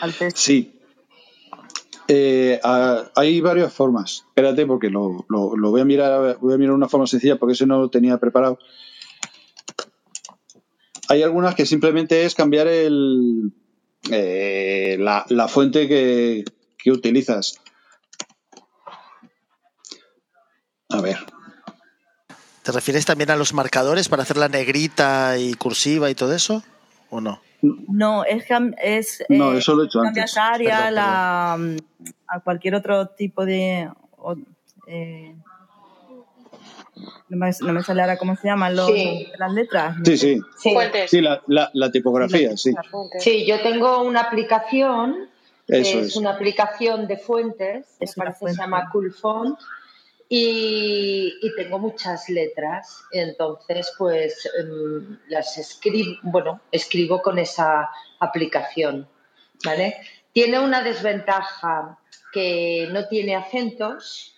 [0.00, 0.80] Al Sí.
[2.06, 4.24] Eh, hay varias formas.
[4.28, 7.80] Espérate, porque lo, voy a mirar, voy a mirar una forma sencilla, porque eso no
[7.80, 8.58] lo tenía preparado.
[11.08, 13.52] Hay algunas que simplemente es cambiar el,
[14.12, 16.44] eh, la, fuente que,
[16.78, 17.60] que utilizas.
[20.90, 21.18] A ver.
[22.62, 26.62] ¿Te refieres también a los marcadores para hacer la negrita y cursiva y todo eso?
[27.08, 27.40] ¿O no?
[27.62, 28.44] No, es,
[28.82, 30.34] es no, eh, eso lo he hecho antes.
[30.36, 31.56] a
[32.42, 33.90] cualquier otro tipo de.
[34.86, 35.34] Eh,
[37.28, 38.90] no, me, sale ahora cómo se llaman los,
[39.38, 39.96] las letras.
[40.04, 40.40] Sí, sí.
[41.06, 42.74] Sí, la, la, tipografía, sí.
[43.18, 45.28] Sí, yo tengo una aplicación.
[45.66, 47.86] es, una aplicación de fuentes.
[48.00, 49.58] Es me parece que se llama Cool Font
[50.32, 57.90] y, tengo muchas letras, entonces pues em, las escribo, bueno, escribo con esa
[58.20, 59.08] aplicación,
[59.64, 59.96] ¿vale?
[60.32, 61.98] Tiene una desventaja
[62.32, 64.36] que no tiene acentos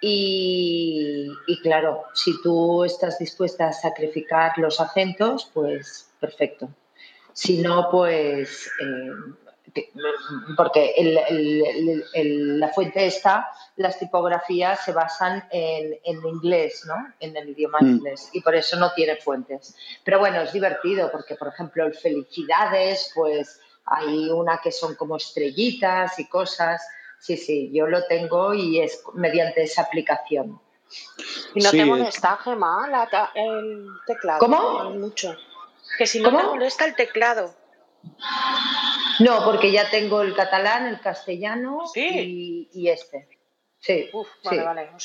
[0.00, 1.28] y,
[1.62, 6.70] claro, si tú estás dispuesta a sacrificar los acentos, pues perfecto.
[7.34, 9.36] Si no, pues em,
[10.56, 10.94] porque
[12.14, 16.94] la fuente esta, las tipografías se basan en, inglés, ¿no?
[17.20, 17.86] En el idioma mm.
[17.86, 19.74] inglés y por eso no tiene fuentes.
[20.04, 25.16] Pero bueno, es divertido porque, por ejemplo, el felicidades, pues hay una que son como
[25.16, 26.86] estrellitas y cosas.
[27.18, 30.60] Sí, sí, yo lo tengo y es mediante esa aplicación.
[31.54, 34.40] ¿Y no te molesta, Gemma, el teclado?
[34.40, 34.90] ¿Cómo?
[34.90, 35.36] Mucho.
[35.96, 37.54] Que si no te molesta el teclado.
[39.20, 43.28] No, porque ya tengo el catalán, el castellano y, este.
[43.78, 44.10] Sí,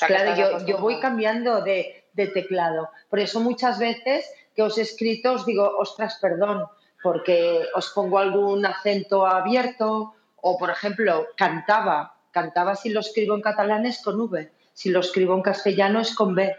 [0.06, 2.90] claro, yo, voy cambiando de, teclado.
[3.10, 6.66] Por eso muchas veces que os he escrito os digo, ostras, perdón,
[7.02, 12.16] porque os pongo algún acento abierto o, por ejemplo, cantaba.
[12.32, 16.14] Cantaba si lo escribo en catalán es con V, si lo escribo en castellano es
[16.14, 16.56] con B.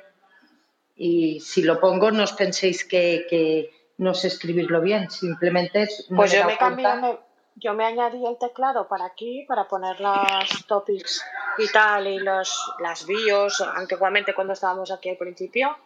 [0.97, 5.89] Y si lo pongo, no os penséis que, no sé escribirlo bien, simplemente...
[6.15, 6.87] pues yo me, cambié,
[7.57, 11.25] yo me añadí el teclado para aquí, para poner las topics
[11.59, 15.77] y tal, y los, las bios, antiguamente cuando estábamos aquí al principio,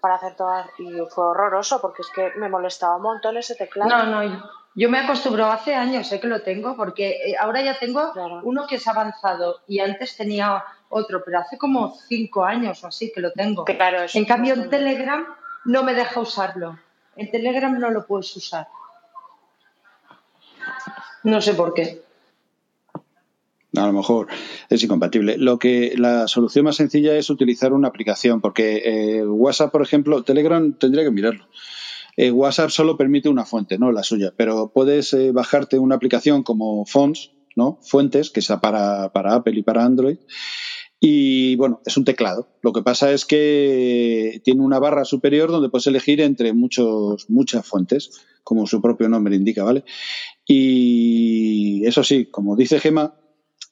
[0.00, 3.88] para hacer todas, y fue horroroso porque es que me molestaba un montón ese teclado.
[3.88, 7.78] No, no, yo me acostumbro hace años, sé que lo tengo, porque eh, ahora ya
[7.78, 12.86] tengo uno que es avanzado y antes tenía otro, pero hace como cinco años o
[12.88, 13.64] así que lo tengo.
[13.64, 15.26] Claro, en cambio, en Telegram
[15.64, 16.78] no me deja usarlo.
[17.16, 18.68] En Telegram no lo puedes usar.
[21.24, 22.02] No sé por qué.
[23.76, 24.28] A lo mejor
[24.68, 25.38] es incompatible.
[25.38, 30.22] Lo que la solución más sencilla es utilizar una aplicación, porque eh, WhatsApp, por ejemplo,
[30.24, 31.46] Telegram tendría que mirarlo.
[32.16, 36.42] Eh, WhatsApp solo permite una fuente, no la suya, pero puedes eh, bajarte una aplicación
[36.42, 37.78] como Fonts, ¿no?
[37.80, 40.18] Fuentes, que está para, para Apple y para Android.
[41.04, 42.46] Y bueno, es un teclado.
[42.62, 47.66] Lo que pasa es que tiene una barra superior donde puedes elegir entre muchos, muchas
[47.66, 49.84] fuentes, como su propio nombre indica, ¿vale?
[50.46, 53.16] Y eso sí, como dice Gema,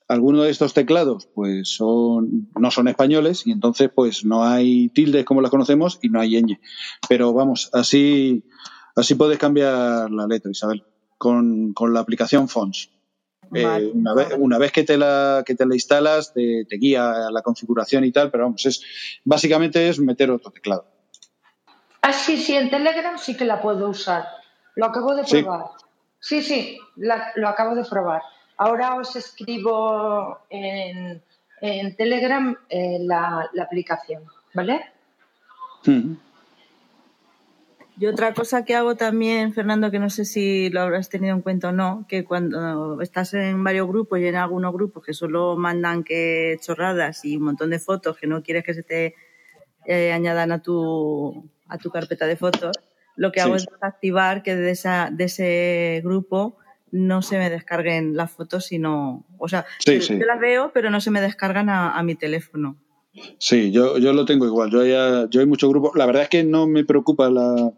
[0.08, 5.24] algunos de estos teclados pues son, no son españoles y entonces pues no hay tildes
[5.24, 6.58] como las conocemos y no hay ñ.
[7.08, 8.42] Pero vamos, así,
[8.96, 10.82] así puedes cambiar la letra, Isabel,
[11.16, 12.90] con, con la aplicación Fonts.
[13.52, 17.30] Eh, una, vez, una, vez, que te la, que te la instalas, te, te, guía
[17.32, 18.82] la configuración y tal, pero vamos, es
[19.24, 20.86] básicamente es meter otro teclado.
[22.02, 24.26] Ah, sí, sí, en Telegram sí que la puedo usar.
[24.76, 25.66] Lo acabo de probar.
[26.20, 28.22] Sí, sí, la, lo acabo de probar.
[28.56, 31.22] Ahora os escribo en,
[31.60, 34.92] en Telegram eh, la, la, aplicación, ¿vale?
[35.84, 36.14] Mm.
[38.00, 41.42] Y otra cosa que hago también, Fernando, que no sé si lo habrás tenido en
[41.42, 45.54] cuenta o no, que cuando estás en varios grupos y en algunos grupos que solo
[45.58, 49.14] mandan que chorradas y un montón de fotos que no quieres que se te
[49.84, 52.74] eh, añadan a tu, a tu carpeta de fotos,
[53.16, 56.56] lo que hago es activar que de, esa, de ese grupo
[56.90, 61.10] no se me descarguen las fotos, sino, o sea, yo las veo, pero no se
[61.10, 62.78] me descargan a, mi teléfono.
[63.36, 64.70] Sí, yo, yo lo tengo igual.
[64.70, 65.92] Yo, ya, yo hay muchos grupos.
[65.96, 67.72] La verdad es que no me preocupa la,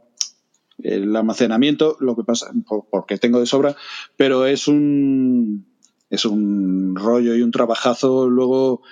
[0.83, 2.53] el almacenamiento, lo que pasa,
[2.90, 3.77] porque tengo de sobra,
[4.16, 5.66] pero es un,
[6.11, 8.83] es un rollo y un trabajazo luego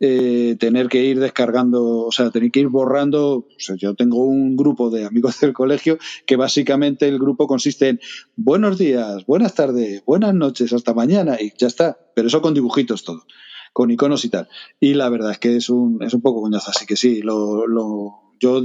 [0.00, 3.48] eh, tener que ir descargando, o sea, tener que ir borrando.
[3.76, 8.00] yo tengo un grupo de amigos del colegio que básicamente el grupo consiste en
[8.36, 11.98] buenos días, buenas tardes, buenas noches, hasta mañana y ya está.
[12.14, 13.24] Pero eso con dibujitos todo,
[13.72, 14.48] con iconos y tal.
[14.78, 17.66] Y la verdad es que es un, es un poco coñazo, así que sí, lo,
[17.66, 18.62] lo, yo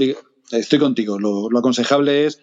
[0.52, 1.20] estoy contigo.
[1.20, 2.40] Lo, aconsejable es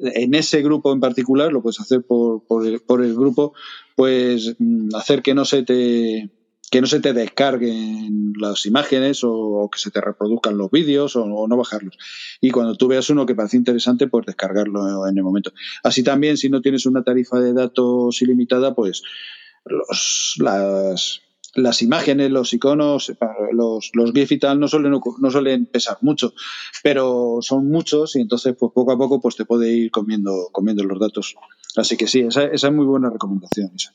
[0.00, 3.54] en ese grupo en particular, lo puedes hacer por, por, el, por el grupo,
[3.96, 6.30] pues mm, hacer que no se te
[6.72, 11.46] que no se te descarguen las imágenes o, que se te reproduzcan los vídeos o,
[11.46, 11.98] no bajarlos.
[12.40, 15.52] Y cuando tú veas uno que parece interesante, pues descargarlo en el momento.
[15.82, 19.02] Así también, si no tienes una tarifa de datos ilimitada, pues
[19.66, 21.20] los, las,
[21.54, 23.12] las imágenes, los iconos,
[23.52, 26.34] los, los GIF y tal no suelen, no suelen pesar mucho,
[26.82, 30.84] pero son muchos y entonces pues poco a poco pues te puede ir comiendo, comiendo
[30.84, 31.34] los datos.
[31.76, 33.70] Así que sí, esa, esa es muy buena recomendación.
[33.74, 33.92] Esa.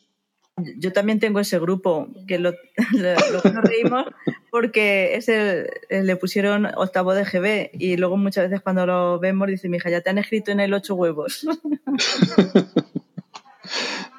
[0.78, 2.52] Yo también tengo ese grupo que lo,
[2.94, 4.06] lo, nos reímos
[4.50, 9.70] porque ese le pusieron octavo de GB y luego muchas veces cuando lo vemos dice
[9.70, 11.46] mi hija ya te han escrito en el ocho huevos.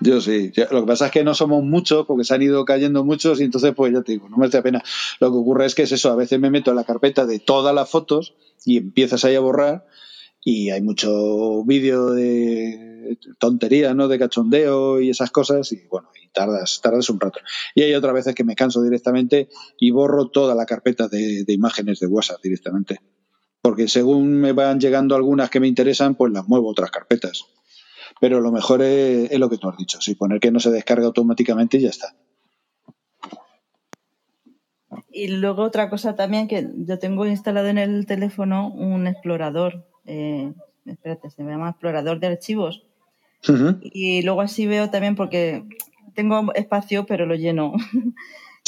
[0.01, 0.53] Yo sí.
[0.71, 3.45] Lo que pasa es que no somos muchos porque se han ido cayendo muchos y
[3.45, 4.83] entonces pues ya te digo, no me hace pena.
[5.21, 7.39] Lo que ocurre es que es eso, a veces me meto en la carpeta de
[7.41, 8.35] todas las fotos
[8.65, 9.87] y empiezas ahí a borrar
[10.45, 14.09] y hay mucho vídeo de tontería, ¿no?
[14.09, 17.41] De cachondeo y esas cosas y bueno, y tardas, tardas un rato.
[17.75, 22.01] Y hay otras veces que me canso directamente y borro toda la carpeta de, imágenes
[22.01, 23.01] de WhatsApp directamente.
[23.61, 27.45] Porque según me van llegando algunas que me interesan, pues las muevo a otras carpetas.
[28.21, 31.07] Pero lo mejor es, lo que tú has dicho, sí, poner que no se descarga
[31.07, 32.15] automáticamente y ya está.
[35.11, 40.53] Y luego otra cosa también que yo tengo instalado en el teléfono un explorador eh,
[40.87, 42.85] espérate, se llama explorador de archivos.
[43.83, 45.63] Y luego así veo también porque
[46.15, 47.75] tengo espacio, pero lo lleno.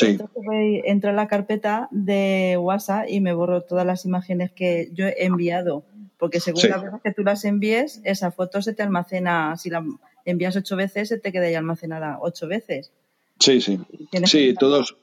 [0.01, 4.91] Entonces voy, entro a la carpeta de WhatsApp y me borro todas las imágenes que
[4.93, 5.85] yo he enviado.
[6.21, 9.85] Porque según la vez que tú las envíes, esa foto se te almacena, si la
[10.25, 12.93] envías ocho veces, se te queda ahí almacenada ocho veces.
[13.41, 13.81] Sí, sí.
[14.27, 14.97] Sí, todos,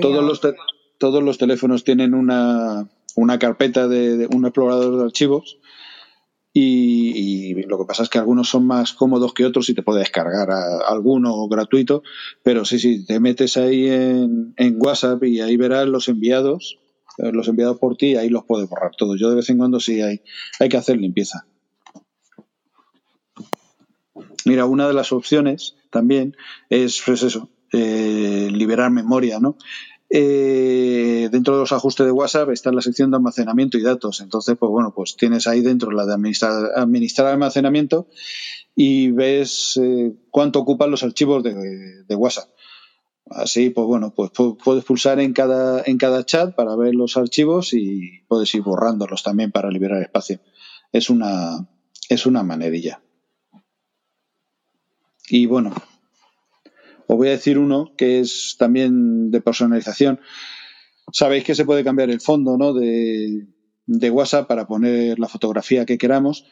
[0.00, 0.40] todos, los
[0.98, 5.58] todos los teléfonos tienen una, una carpeta de, un explorador de archivos
[6.54, 10.00] y, lo que pasa es que algunos son más cómodos que otros y te puede
[10.00, 10.50] descargar
[10.86, 12.02] alguno gratuito,
[12.42, 16.78] pero sí, sí, te metes ahí en, WhatsApp y ahí verás los enviados,
[17.18, 19.18] los enviados por ti, ahí los puedes borrar todos.
[19.20, 20.22] Yo de vez en cuando sí hay,
[20.58, 21.46] hay que hacer limpieza.
[24.44, 26.36] Mira, una de las opciones también
[26.68, 29.56] es, pues eso, eh, liberar memoria, ¿no?
[30.14, 34.20] Eh, dentro de los ajustes de WhatsApp está la sección de almacenamiento y datos.
[34.20, 38.08] Entonces, pues bueno, pues tienes ahí dentro la de administrar, administrar almacenamiento
[38.74, 42.50] y ves eh, cuánto ocupan los archivos de, WhatsApp.
[43.30, 47.72] Así, pues bueno, pues puedes pulsar en cada, en cada chat para ver los archivos
[47.72, 50.40] y puedes ir borrándolos también para liberar espacio.
[50.92, 51.68] Es una,
[52.08, 53.02] es una manerilla.
[55.28, 55.72] Y bueno,
[57.06, 60.20] os voy a decir uno que es también de personalización.
[61.12, 62.74] Sabéis que se puede cambiar el fondo ¿no?
[62.74, 63.46] de,
[63.86, 66.46] de WhatsApp para poner la fotografía que queramos,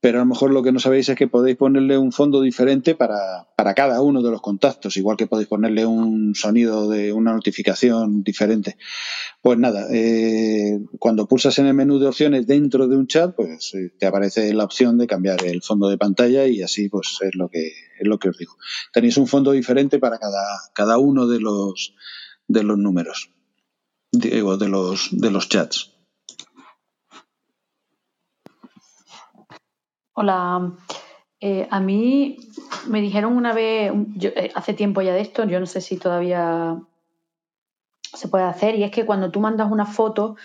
[0.00, 2.94] pero a lo mejor lo que no sabéis es que podéis ponerle un fondo diferente
[2.94, 7.32] para, para, cada uno de los contactos, igual que podéis ponerle un sonido de una
[7.32, 8.76] notificación diferente.
[9.40, 13.74] Pues nada, eh, cuando pulsas en el menú de opciones dentro de un chat, pues
[13.74, 17.34] eh, te aparece la opción de cambiar el fondo de pantalla y así pues es
[17.34, 18.56] lo que es lo que os digo.
[18.92, 21.94] Tenéis un fondo diferente para cada, cada uno de los
[22.48, 23.30] de los números,
[24.12, 25.95] digo, de los de los chats.
[30.18, 30.72] Hola.
[31.40, 32.38] Eh, a mí
[32.88, 36.80] me dijeron una vez, eh, hace tiempo ya de esto, yo no sé si todavía
[38.14, 40.36] se puede hacer, y es que cuando tú mandas una foto,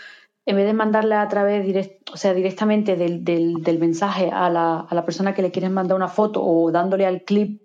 [0.46, 4.82] en vez de mandarla a través, direct, o sea, directamente del, del, mensaje a la,
[4.82, 7.62] a la, persona que le quieres mandar una foto o dándole al clip,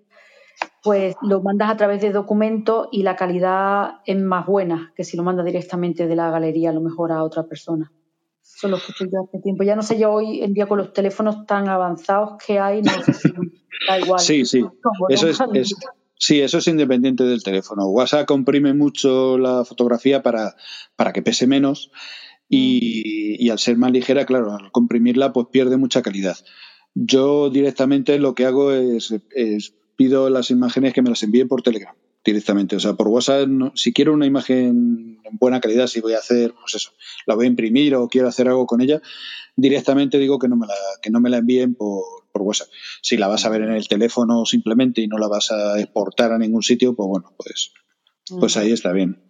[0.83, 5.17] pues lo mandas a través de documento y la calidad es más buena que si
[5.17, 7.91] lo mandas directamente de la galería a lo mejor a otra persona.
[8.55, 9.63] Eso lo escuché yo hace tiempo.
[9.63, 12.91] Ya no sé yo hoy en día con los teléfonos tan avanzados que hay, no
[13.03, 13.29] sé si
[13.87, 14.19] da igual.
[14.19, 14.63] Sí, sí.
[15.09, 15.75] Eso es,
[16.17, 17.85] sí, eso es independiente del teléfono.
[17.87, 20.55] WhatsApp comprime mucho la fotografía para,
[20.95, 21.91] para que pese menos
[22.49, 26.37] y, y, al ser más ligera, claro, al comprimirla pues pierde mucha calidad.
[26.95, 31.61] Yo directamente lo que hago es, es pido las imágenes que me las envíen por
[31.61, 31.95] Telegram
[32.31, 32.75] directamente.
[32.75, 36.53] O sea, por WhatsApp, si quiero una imagen en buena calidad, si voy a hacer,
[36.59, 36.91] pues eso,
[37.25, 39.01] la voy a imprimir o quiero hacer algo con ella,
[39.55, 42.67] directamente digo que no me la, que no me la envíen por, por WhatsApp.
[43.01, 46.33] Si la vas a ver en el teléfono simplemente y no la vas a exportar
[46.33, 47.71] a ningún sitio, pues bueno, pues,
[48.39, 49.23] pues ahí está bien.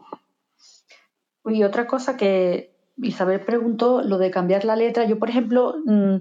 [1.45, 5.05] Y otra cosa que Isabel preguntó, lo de cambiar la letra.
[5.05, 6.17] Yo, por ejemplo, mm,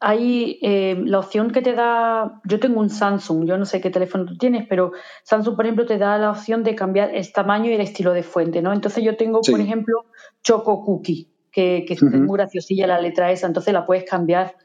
[0.00, 3.90] hay eh, la opción que te da, yo tengo un Samsung, yo no sé qué
[3.90, 4.92] teléfono tú tienes, pero
[5.24, 8.22] Samsung, por ejemplo, te da la opción de cambiar el tamaño y el estilo de
[8.22, 8.72] fuente, ¿no?
[8.72, 10.04] Entonces yo tengo, por ejemplo,
[10.42, 14.56] Choco Cookie, que, es muy graciosilla la letra esa, entonces la puedes cambiar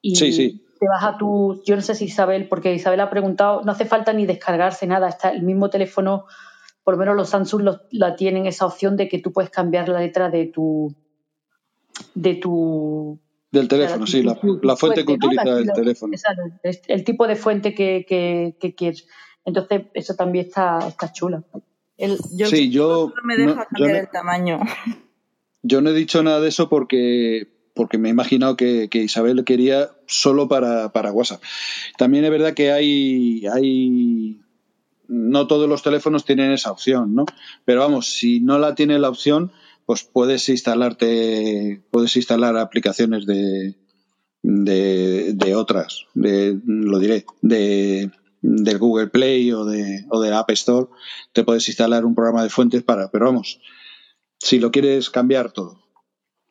[0.00, 3.72] y te vas a tu, yo no sé si Isabel, porque Isabel ha preguntado, no
[3.72, 6.26] hace falta ni descargarse nada, está el mismo teléfono,
[6.84, 10.00] por lo menos los Samsung la tienen esa opción de que tú puedes cambiar la
[10.00, 10.94] letra de tu
[12.14, 13.18] de tu
[13.50, 14.34] del teléfono, sí, la,
[14.76, 16.12] fuente, que utiliza el teléfono.
[16.62, 18.04] el tipo de fuente que,
[18.60, 19.06] que, quieres.
[19.44, 21.42] Entonces, eso también está, está chula.
[21.96, 24.60] yo, sí, yo no me deja cambiar el tamaño.
[25.60, 29.44] Yo no he dicho nada de eso porque porque me he imaginado que, que Isabel
[29.44, 31.40] quería solo para, para, WhatsApp.
[31.96, 34.40] También es verdad que hay, hay.
[35.06, 37.24] No todos los teléfonos tienen esa opción, ¿no?
[37.64, 39.52] Pero vamos, si no la tiene la opción,
[39.88, 43.74] pues puedes instalarte, puedes instalar aplicaciones de,
[44.42, 48.10] de, otras, de, lo diré, de,
[48.42, 50.88] del Google Play o de, o de App Store,
[51.32, 53.62] te puedes instalar un programa de fuentes para, pero vamos,
[54.38, 55.82] si lo quieres cambiar todo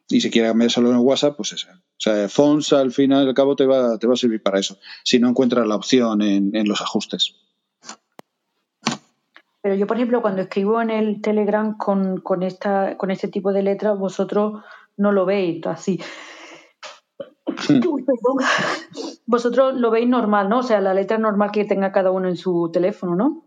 [0.10, 1.67] y si quieres cambiar solo en WhatsApp, pues eso.
[1.69, 4.60] O sea, Fonts al final y al cabo te va, te va a servir para
[4.60, 7.36] eso, si no encuentras la opción en, en los ajustes.
[9.61, 13.51] Pero yo, por ejemplo, cuando escribo en el Telegram con, con, esta, con este tipo
[13.51, 14.63] de letras, vosotros
[14.97, 15.99] no lo veis así.
[19.25, 20.59] Vosotros lo veis normal, ¿no?
[20.59, 23.43] O sea, la letra normal que tenga cada uno en su teléfono, ¿no?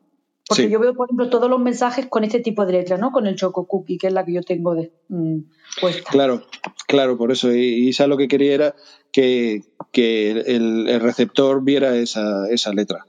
[0.48, 3.12] Porque yo veo, por ejemplo, todos los mensajes con este tipo de letras, ¿no?
[3.12, 5.38] Con el Choco Cookie, que es la que yo tengo de, mm,
[5.80, 6.10] puesta.
[6.10, 6.42] Claro,
[6.88, 7.54] claro, por eso.
[7.54, 8.74] Y Isa lo que quería era
[9.12, 13.06] que, que el, el, receptor viera esa, esa letra.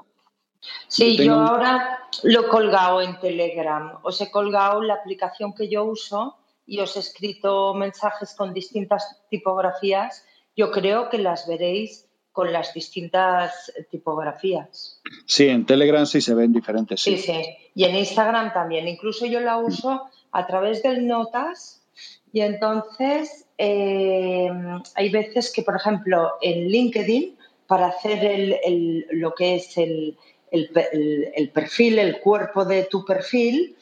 [0.88, 4.00] Sí, yo, ahora lo he colgado en Telegram.
[4.04, 9.22] Os he colgado la aplicación que yo uso y os he escrito mensajes con distintas
[9.30, 10.26] tipografías.
[10.56, 15.02] Yo creo que las veréis con las distintas tipografías.
[15.26, 17.02] Sí, en Telegram sí se ven diferentes.
[17.02, 17.42] Sí, sí.
[17.74, 18.88] Y en Instagram también.
[18.88, 21.84] Incluso yo la uso a través del Notas
[22.32, 24.50] y entonces eh,
[24.96, 30.18] hay veces que, por ejemplo, en LinkedIn, para hacer el, lo que es el,
[30.52, 33.76] el, perfil, el cuerpo de tu perfil,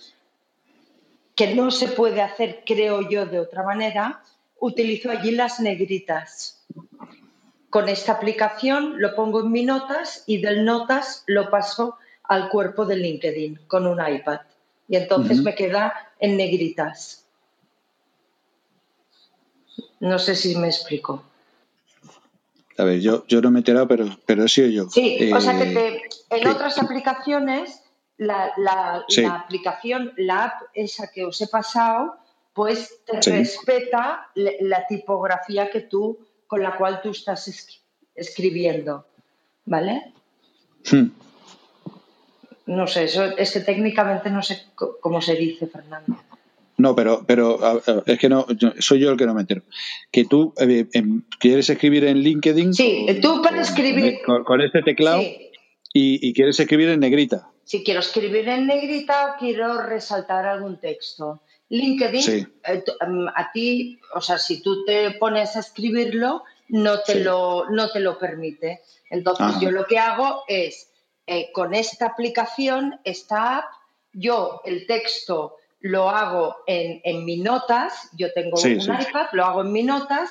[1.36, 4.24] que no se puede hacer, creo yo, de otra manera,
[4.60, 6.64] utilizo allí las negritas.
[7.70, 12.86] Con esta aplicación lo pongo en mi notas y del notas lo paso al cuerpo
[12.86, 14.42] de LinkedIn con un iPad.
[14.88, 17.26] Y entonces me queda en negritas.
[20.00, 21.24] No sé si me explico.
[22.80, 24.90] A ver, yo, yo no me he enterado, pero, pero he sido yo.
[24.90, 27.84] Sí, o sea que eh, en otras aplicaciones
[28.16, 29.04] la, la,
[29.36, 32.16] aplicación, la app esa que os he pasado,
[32.54, 37.84] pues te respeta la tipografía que tú, con la cual tú estás
[38.16, 39.06] escribiendo.
[39.66, 40.14] ¿Vale?
[40.90, 41.10] Hmm.
[42.66, 44.68] No sé, eso es que técnicamente no sé
[45.02, 46.18] cómo se dice, Fernando.
[46.80, 47.60] No, pero, pero
[48.06, 48.48] es que no,
[48.80, 49.64] soy yo el que no me entero.
[50.12, 52.74] Que tú eh, em, quieres escribir en LinkedIn.
[52.74, 54.20] Sí, tú para escribir.
[54.24, 55.22] Con, este teclado
[55.94, 57.52] y, quieres escribir en negrita.
[57.66, 61.42] Si quiero escribir en negrita, quiero resaltar algún texto.
[61.68, 67.24] LinkedIn, eh, em, a ti, o sea, si tú te pones a escribirlo, no te,
[67.24, 68.82] lo, no te lo permite.
[69.10, 70.92] Entonces, yo lo que hago es,
[71.28, 73.66] eh, con esta aplicación, esta app,
[74.14, 79.62] yo el texto lo hago en, en mi notas, yo tengo un iPad, lo hago
[79.62, 80.30] en mi notas,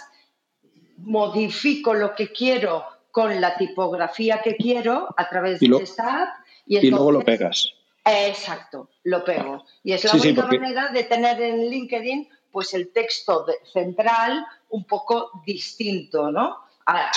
[0.98, 6.28] modifico lo que quiero con la tipografía que quiero a través de esta app
[6.66, 7.72] y, luego lo pegas.
[8.04, 9.64] exacto, lo pego.
[9.82, 15.30] Y es la única manera de tener en LinkedIn pues el texto central un poco
[15.44, 16.58] distinto, ¿no?
[16.86, 17.10] A,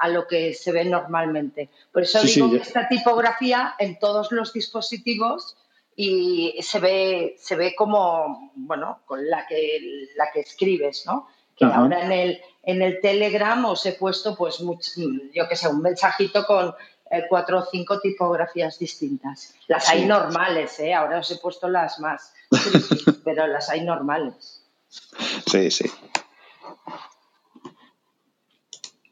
[0.00, 1.68] a, lo que se ve normalmente.
[1.92, 5.56] Por eso digo que esta tipografía en todos los dispositivos
[5.96, 11.28] y se ve, se ve como, bueno, con la que, la que escribes, ¿no?
[11.56, 14.58] Que ahora en el, en el Telegram os he puesto, pues,
[15.32, 16.74] yo que sé, un mensajito con
[17.10, 19.54] eh, cuatro o cinco tipografías distintas.
[19.68, 20.94] Las hay normales, ¿eh?
[20.94, 22.32] Ahora os he puesto las más,
[23.24, 24.64] pero las hay normales.
[25.46, 25.84] Sí, sí.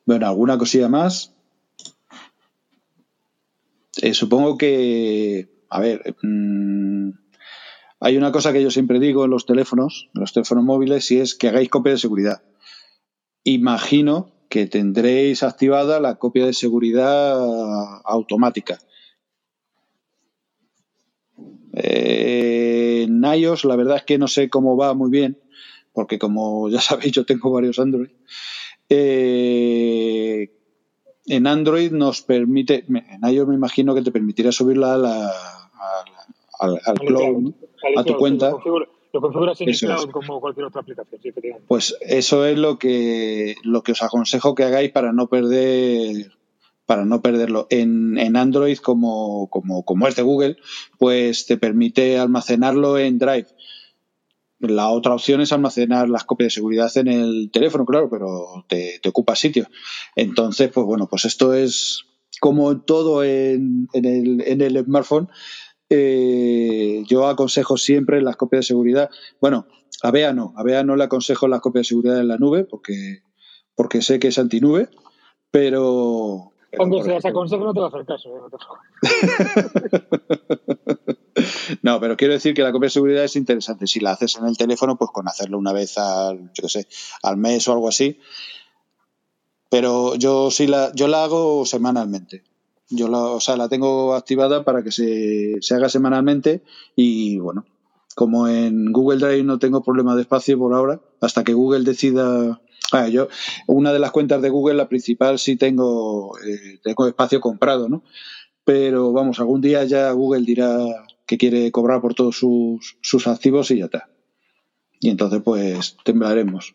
[0.04, 1.32] Bueno, ¿alguna cosilla más?
[4.00, 7.10] Eh, supongo que a ver, mm,
[8.00, 11.18] hay una cosa que yo siempre digo en los teléfonos, en los teléfonos móviles, y
[11.18, 12.42] es que hagáis copia de seguridad.
[13.42, 17.40] Imagino que tendréis activada la copia de seguridad
[18.04, 18.80] automática.
[21.72, 25.40] Eh, en iOS la verdad es que no sé cómo va muy bien,
[25.94, 28.10] porque como ya sabéis yo tengo varios Android.
[28.90, 30.52] Eh,
[31.26, 35.61] en Android nos permite, en iOS me imagino que te permitirá subirla a la,
[36.60, 37.52] al, cloud,
[37.96, 38.52] a tu cuenta.
[39.12, 41.34] Lo configuras en el cloud como cualquier otra aplicación.
[41.68, 46.32] pues eso es lo que, lo que os aconsejo que hagáis para no perder
[46.86, 47.66] para no perderlo.
[47.70, 50.56] En, en Android, como, como, como es de Google,
[50.98, 53.46] pues te permite almacenarlo en Drive.
[54.58, 59.00] La otra opción es almacenar las copias de seguridad en el teléfono, claro, pero te,
[59.02, 59.66] te ocupa sitio.
[60.16, 62.04] Entonces, pues bueno, pues esto es
[62.40, 65.28] como todo en, en, el, en el smartphone,
[65.94, 69.10] eh, yo aconsejo siempre las copias de seguridad.
[69.40, 69.66] Bueno,
[70.02, 72.64] a Bea no, a Bea no le aconsejo las copias de seguridad en la nube
[72.64, 73.22] porque,
[73.74, 74.88] porque sé que es antinube,
[75.50, 76.52] pero...
[76.78, 78.30] Hombre, si las aconsejo no te va a hacer caso.
[78.30, 78.40] ¿eh?
[81.82, 83.86] No, pero quiero decir que la copia de seguridad es interesante.
[83.86, 86.86] Si la haces en el teléfono, pues con hacerlo una vez al, yo sé,
[87.22, 88.18] al mes o algo así.
[89.70, 92.44] Pero yo sí la, yo la hago semanalmente.
[92.94, 96.62] Yo la, o sea, la tengo activada para que se, se haga semanalmente
[96.94, 97.64] y bueno,
[98.14, 102.60] como en Google Drive no tengo problema de espacio por ahora, hasta que Google decida.
[102.92, 103.28] Ah, yo,
[103.66, 108.02] una de las cuentas de Google, la principal, sí tengo, eh, tengo espacio comprado, ¿no?
[108.64, 110.78] Pero vamos, algún día ya Google dirá
[111.26, 114.10] que quiere cobrar por todos sus, sus activos y ya está.
[115.00, 116.74] Y entonces, pues, temblaremos.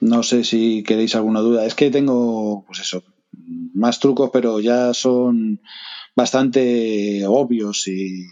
[0.00, 1.66] No sé si queréis alguna duda.
[1.66, 3.02] Es que tengo, pues eso,
[3.74, 5.60] más trucos, pero ya son
[6.14, 8.26] bastante obvios y,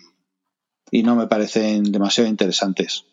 [1.02, 3.04] no me parecen demasiado interesantes.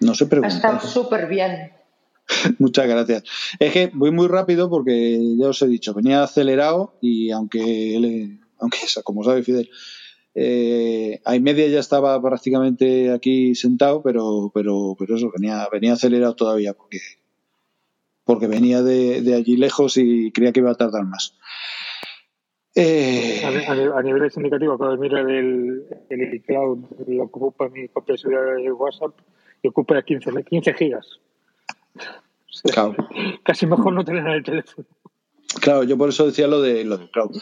[0.00, 0.54] No se pregunta.
[0.54, 1.72] Está súper bien.
[2.58, 3.24] Muchas gracias.
[3.58, 8.78] Es que voy muy rápido porque ya os he dicho, venía acelerado y aunque, aunque
[9.04, 9.70] como sabe Fidel,
[10.34, 16.34] eh, a media ya estaba prácticamente aquí sentado, pero, pero, pero eso, venía, venía acelerado
[16.36, 16.98] todavía porque,
[18.24, 21.36] porque venía de, allí lejos y creía que iba a tardar más.
[22.76, 29.12] Eh, a, nivel significativo, cuando mira el, el cloud, lo ocupa mi copia de WhatsApp
[29.62, 31.20] y ocupa 15, 15 gigas.
[33.42, 34.86] Casi mejor no tener en el teléfono.
[35.60, 37.32] Claro, yo por eso decía lo de lo del cloud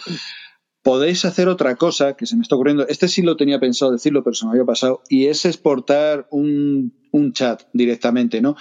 [0.83, 2.87] podéis hacer otra cosa que se me está ocurriendo.
[2.89, 5.03] Este sí lo tenía pensado decirlo, pero se me había pasado.
[5.09, 6.95] Y es exportar un,
[7.33, 8.57] chat directamente, ¿no?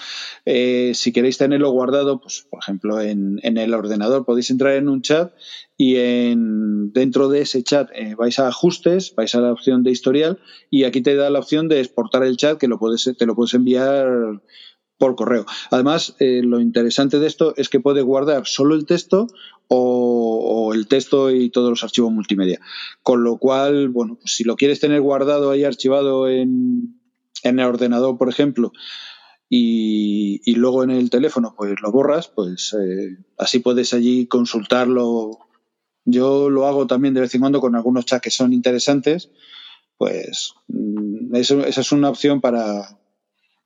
[0.45, 5.01] Eh, si queréis tenerlo guardado, pues, por ejemplo, en, el ordenador podéis entrar en un
[5.01, 5.31] chat
[5.77, 9.91] y en, dentro de ese chat eh, vais a ajustes, vais a la opción de
[9.91, 10.39] historial
[10.71, 13.35] y aquí te da la opción de exportar el chat que lo puedes, te lo
[13.35, 14.41] puedes enviar
[14.97, 15.45] por correo.
[15.71, 19.27] Además, eh, lo interesante de esto es que puede guardar solo el texto
[19.67, 22.59] o, el texto y todos los archivos multimedia.
[23.03, 26.99] Con lo cual, bueno, pues si lo quieres tener guardado ahí archivado en,
[27.43, 28.71] en el ordenador, por ejemplo,
[29.49, 35.39] y, y, luego en el teléfono pues lo borras, pues eh, así puedes allí consultarlo.
[36.03, 39.29] Yo lo hago también de vez en cuando con algunos chats que son interesantes,
[39.97, 42.97] pues mm, esa es una opción para,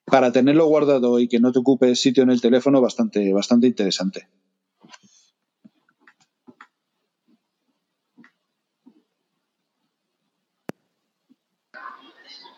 [0.06, 4.28] para tenerlo guardado y que no te ocupe sitio en el teléfono bastante, bastante interesante.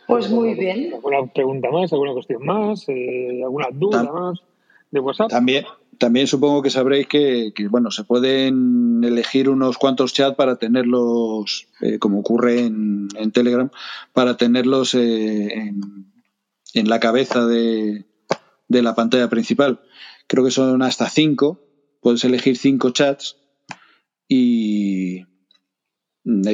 [0.07, 0.93] Pues muy bien.
[0.93, 1.91] ¿Alguna pregunta más?
[1.93, 2.87] ¿Alguna cuestión más?
[2.87, 4.39] Eh, ¿Alguna duda más
[4.91, 5.29] de WhatsApp?
[5.29, 5.65] También,
[5.97, 11.99] también supongo que sabréis que, bueno, se pueden elegir unos cuantos chats para tenerlos, eh,
[11.99, 13.69] como ocurre en, Telegram,
[14.11, 16.12] para tenerlos eh, en,
[16.74, 18.05] en, la cabeza de,
[18.67, 19.82] de la pantalla principal.
[20.28, 21.61] Creo que son hasta cinco.
[22.01, 23.38] Puedes elegir cinco chats
[24.28, 25.21] y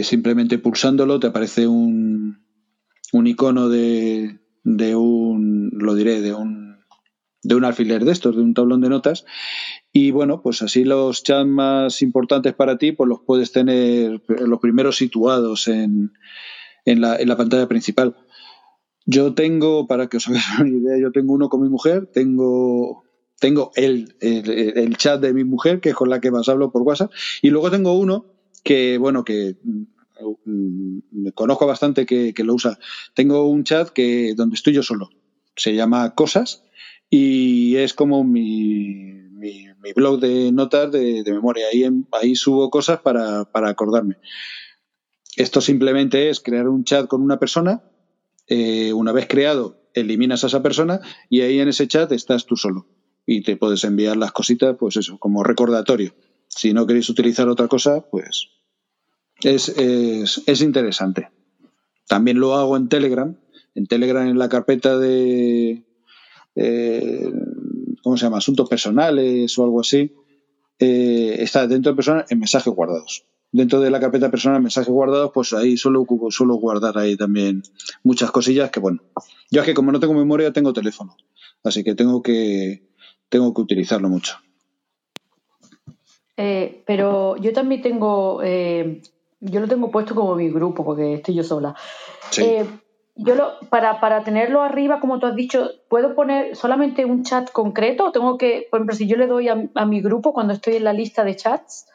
[0.03, 2.43] simplemente pulsándolo te aparece un,
[3.13, 6.79] un icono de, de un, lo diré, de un,
[7.43, 9.25] de un alfiler de estos, de un tablón de notas.
[9.91, 14.59] Y bueno, pues así los chats más importantes para ti, pues los puedes tener los
[14.59, 16.13] primeros situados en,
[16.85, 18.15] en, la, en la pantalla principal.
[19.05, 23.03] Yo tengo, para que os hagáis una idea, yo tengo uno con mi mujer, tengo,
[23.39, 26.83] tengo el, el, chat de mi mujer, que es con la que más hablo por
[26.83, 28.25] WhatsApp, y luego tengo uno
[28.63, 29.55] que, bueno, que
[30.45, 32.77] Mm, me conozco bastante que, lo usa.
[33.13, 35.09] Tengo un chat que donde estoy yo solo.
[35.55, 36.63] Se llama Cosas
[37.09, 41.67] y es como mi, mi, blog de notas de, memoria.
[41.71, 44.17] Ahí, ahí subo cosas para, acordarme.
[45.35, 47.83] Esto simplemente es crear un chat con una persona.
[48.49, 52.57] Eh, una vez creado, eliminas a esa persona y ahí en ese chat estás tú
[52.57, 52.87] solo.
[53.25, 56.15] Y te puedes enviar las cositas, pues eso, como recordatorio.
[56.47, 58.49] Si no queréis utilizar otra cosa, pues
[59.43, 61.29] es, es, es interesante.
[62.07, 63.37] También lo hago en Telegram.
[63.75, 65.83] En Telegram, en la carpeta de.
[66.55, 67.31] Eh,
[68.01, 68.39] ¿Cómo se llama?
[68.39, 70.15] Asuntos personales o algo así.
[70.79, 73.25] Eh, está dentro de personal en mensajes guardados.
[73.51, 77.63] Dentro de la carpeta personal mensajes guardados, pues ahí solo, suelo guardar ahí también
[78.03, 78.99] muchas cosillas que, bueno,
[79.49, 81.15] yo es que como no tengo memoria, tengo teléfono.
[81.63, 82.83] Así que tengo que,
[83.27, 84.37] tengo que utilizarlo mucho.
[86.37, 88.41] Eh, pero yo también tengo
[89.41, 91.75] yo lo tengo puesto como mi grupo, porque estoy yo sola.
[92.37, 92.65] Eh,
[93.15, 97.51] yo lo, para, para tenerlo arriba, como tú has dicho, ¿puedo poner solamente un chat
[97.51, 98.05] concreto?
[98.05, 100.83] ¿O tengo que, por ejemplo, si yo le doy a, mi grupo cuando estoy en
[100.83, 101.87] la lista de chats,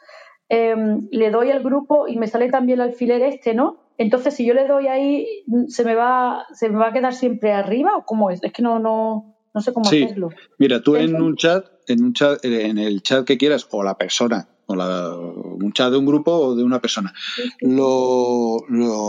[0.49, 3.77] em, le doy al grupo y me sale también el alfiler este, ¿no?
[3.97, 5.25] Entonces, si yo le doy ahí,
[5.67, 8.43] ¿se me va, se me va a quedar siempre arriba o cómo es?
[8.43, 10.29] Es que no, no, no sé cómo hacerlo.
[10.57, 13.97] Mira, tú en un chat, en un chat, en el chat que quieras, o la
[13.97, 17.13] persona o la, un chat de un grupo o de una persona.
[17.61, 18.59] Lo,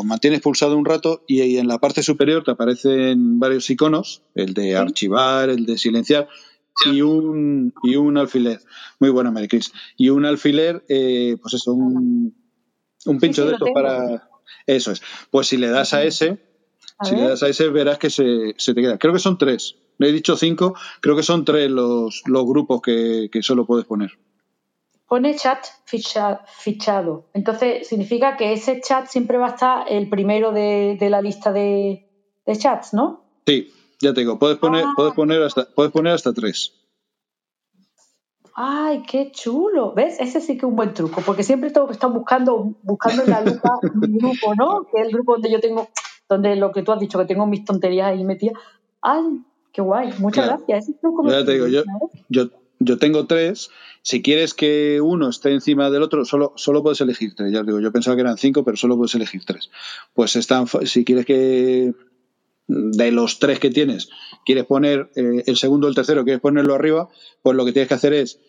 [0.05, 4.77] mantienes pulsado un rato y en la parte superior te aparecen varios iconos, el de
[4.77, 6.29] archivar, el de silenciar
[6.85, 8.61] y un, y un alfiler.
[8.99, 9.73] Muy buena, Mary Chris.
[9.97, 12.35] Y un alfiler, eh, pues eso, un,
[13.07, 14.29] un pincho de estos para...
[14.67, 15.03] Eso es.
[15.31, 16.39] Pues si le das a ese,
[17.03, 18.99] si le das a ese, verás que se, se te queda.
[18.99, 19.77] Creo que son tres.
[19.99, 23.87] Le he dicho cinco, creo que son tres los, los grupos que, que solo puedes
[23.87, 24.13] poner
[25.07, 27.29] pone chat fichado.
[27.33, 32.07] Entonces, significa que ese chat siempre va a estar el primero de, la lista de,
[32.59, 33.25] chats, ¿no?
[33.47, 34.93] Sí, ya te digo, puedes poner, ah.
[34.97, 36.73] puedes poner hasta, puedes poner hasta tres.
[38.59, 39.93] ¡Ay, qué chulo!
[39.93, 40.17] ¿Ves?
[40.19, 43.31] Ese sí que es un buen truco, porque siempre tengo que estar buscando, buscando en
[43.31, 44.87] la lupa mi grupo, ¿no?
[44.91, 45.89] Que es el grupo donde yo tengo,
[46.27, 48.57] donde lo que tú has dicho, que tengo mis tonterías ahí metidas.
[49.03, 49.43] ¡Ay,
[49.73, 50.15] qué guay!
[50.19, 50.89] Muchas gracias.
[50.89, 51.83] Ese truco ya te digo, yo,
[52.31, 53.69] yo, yo tengo tres.
[54.01, 57.53] Si quieres que uno esté encima del otro, solo, solo puedes elegir tres.
[57.53, 59.71] Ya os digo, yo pensaba que eran cinco, pero solo puedes elegir tres.
[60.15, 61.93] Pues están, si quieres que
[62.69, 64.09] de los tres que tienes,
[64.45, 67.09] quieres poner eh, el segundo o el tercero, quieres ponerlo arriba,
[67.43, 68.41] pues lo que tienes que hacer es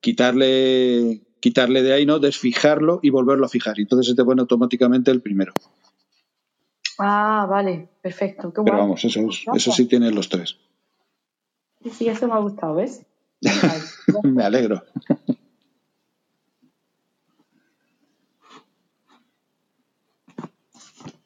[0.00, 2.18] quitarle, quitarle de ahí, ¿no?
[2.18, 3.78] Desfijarlo y volverlo a fijar.
[3.78, 5.52] Y entonces se te pone automáticamente el primero.
[6.98, 8.52] Ah, vale, perfecto.
[8.52, 9.20] Pero vamos, eso,
[9.54, 10.56] eso sí tienes los tres.
[11.82, 13.04] Sí, sí, eso me ha gustado, ¿ves?
[14.22, 14.82] Me alegro.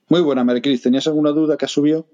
[0.09, 0.83] Muy buena, Maricris.
[0.83, 2.09] ¿Tenías alguna duda que has subido?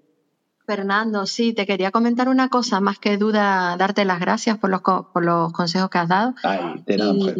[0.66, 4.82] Fernando, sí, te quería comentar una cosa, más que duda, darte las gracias por los,
[4.82, 6.34] por los consejos que has dado.
[6.42, 7.36] Ay, de nada, mujer.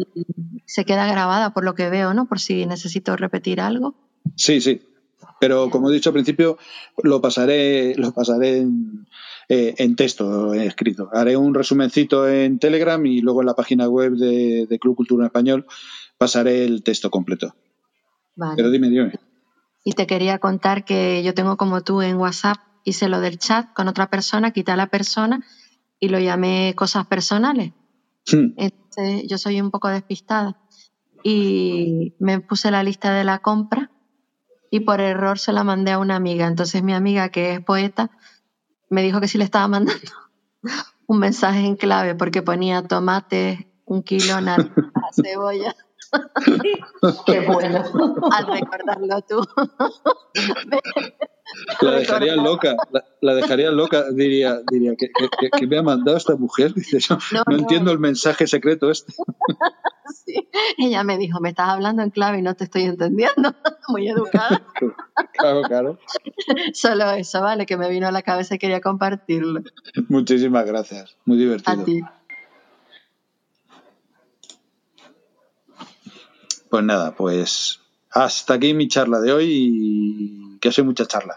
[0.65, 2.25] Se queda grabada por lo que veo, ¿no?
[2.25, 3.95] Por si necesito repetir algo.
[4.35, 4.81] Sí, sí.
[5.39, 6.57] Pero como he dicho al principio,
[7.03, 9.07] lo pasaré, lo pasaré en,
[9.49, 11.09] eh, en texto escrito.
[11.13, 15.23] Haré un resumencito en Telegram y luego en la página web de, de Club Cultura
[15.23, 15.65] en Español
[16.17, 17.55] pasaré el texto completo.
[18.35, 18.53] Vale.
[18.55, 19.13] Pero dime, dime.
[19.83, 22.57] Y te quería contar que yo tengo como tú en WhatsApp,
[22.87, 25.45] hice lo del chat con otra persona, quité a la persona
[25.99, 27.73] y lo llamé cosas personales.
[28.31, 28.53] Hmm.
[28.55, 30.57] Entonces, yo soy un poco despistada
[31.21, 33.91] y me puse la lista de la compra
[34.71, 36.47] y por error se la mandé a una amiga.
[36.47, 38.09] Entonces mi amiga, que es poeta,
[38.89, 40.11] me dijo que sí le estaba mandando
[41.07, 44.73] un mensaje en clave porque ponía tomate, un kilo, naranja,
[45.11, 45.75] cebolla.
[47.25, 47.83] Qué bueno.
[48.31, 49.45] Al recordarlo tú.
[51.81, 55.07] La dejaría loca, la, la dejaría loca, diría, diría que,
[55.39, 56.73] que- que me ha mandado esta mujer.
[56.73, 57.57] Dice, yo No, no, no.
[57.57, 59.13] entiendo el mensaje secreto este.
[60.25, 60.47] Sí.
[60.77, 63.53] Ella me dijo, me estás hablando en clave y no te estoy entendiendo.
[63.89, 64.65] Muy educada.
[65.33, 65.99] Claro, claro.
[66.73, 67.65] Solo eso, ¿vale?
[67.65, 69.61] Que me vino a la cabeza y quería compartirlo.
[70.09, 71.81] Muchísimas gracias, muy divertido.
[71.81, 72.01] A ti.
[76.69, 77.79] Pues nada, pues
[78.23, 81.35] hasta aquí mi charla de hoy y que sido mucha charla.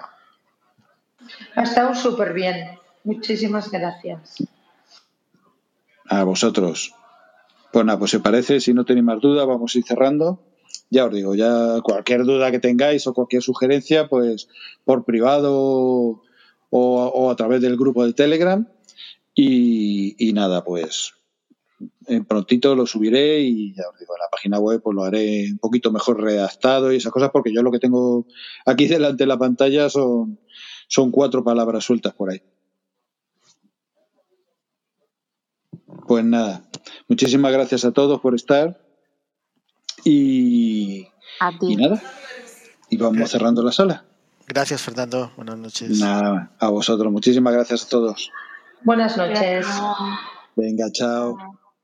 [1.54, 2.78] Ha estado súper bien.
[3.04, 4.42] Muchísimas gracias.
[6.08, 6.94] A vosotros.
[7.70, 10.42] Pues nada, pues si parece, si no tenéis más dudas, vamos a ir cerrando.
[10.88, 14.48] Ya os digo, ya cualquier duda que tengáis o cualquier sugerencia, pues
[14.84, 16.22] por privado o,
[16.70, 18.66] o a través del grupo de Telegram.
[19.34, 21.12] Y, y nada, pues
[22.26, 25.58] prontito lo subiré y ya os digo, en la página web pues lo haré un
[25.58, 28.26] poquito mejor redactado y esas cosas, porque yo lo que tengo
[28.66, 30.38] aquí delante de la pantalla son,
[30.88, 32.42] son cuatro palabras sueltas por ahí.
[36.06, 36.64] Pues nada,
[37.08, 38.80] muchísimas gracias a todos por estar
[40.04, 41.06] y,
[41.40, 41.76] A y ti.
[41.76, 42.02] nada,
[42.88, 44.04] y vamos cerrando la sala.
[44.48, 45.30] Gracias, Fernando.
[45.36, 46.00] Buenas noches.
[46.00, 48.30] Nada, a vosotros, muchísimas gracias a todos.
[48.82, 49.66] Buenas noches.
[50.56, 51.59] Venga, chao.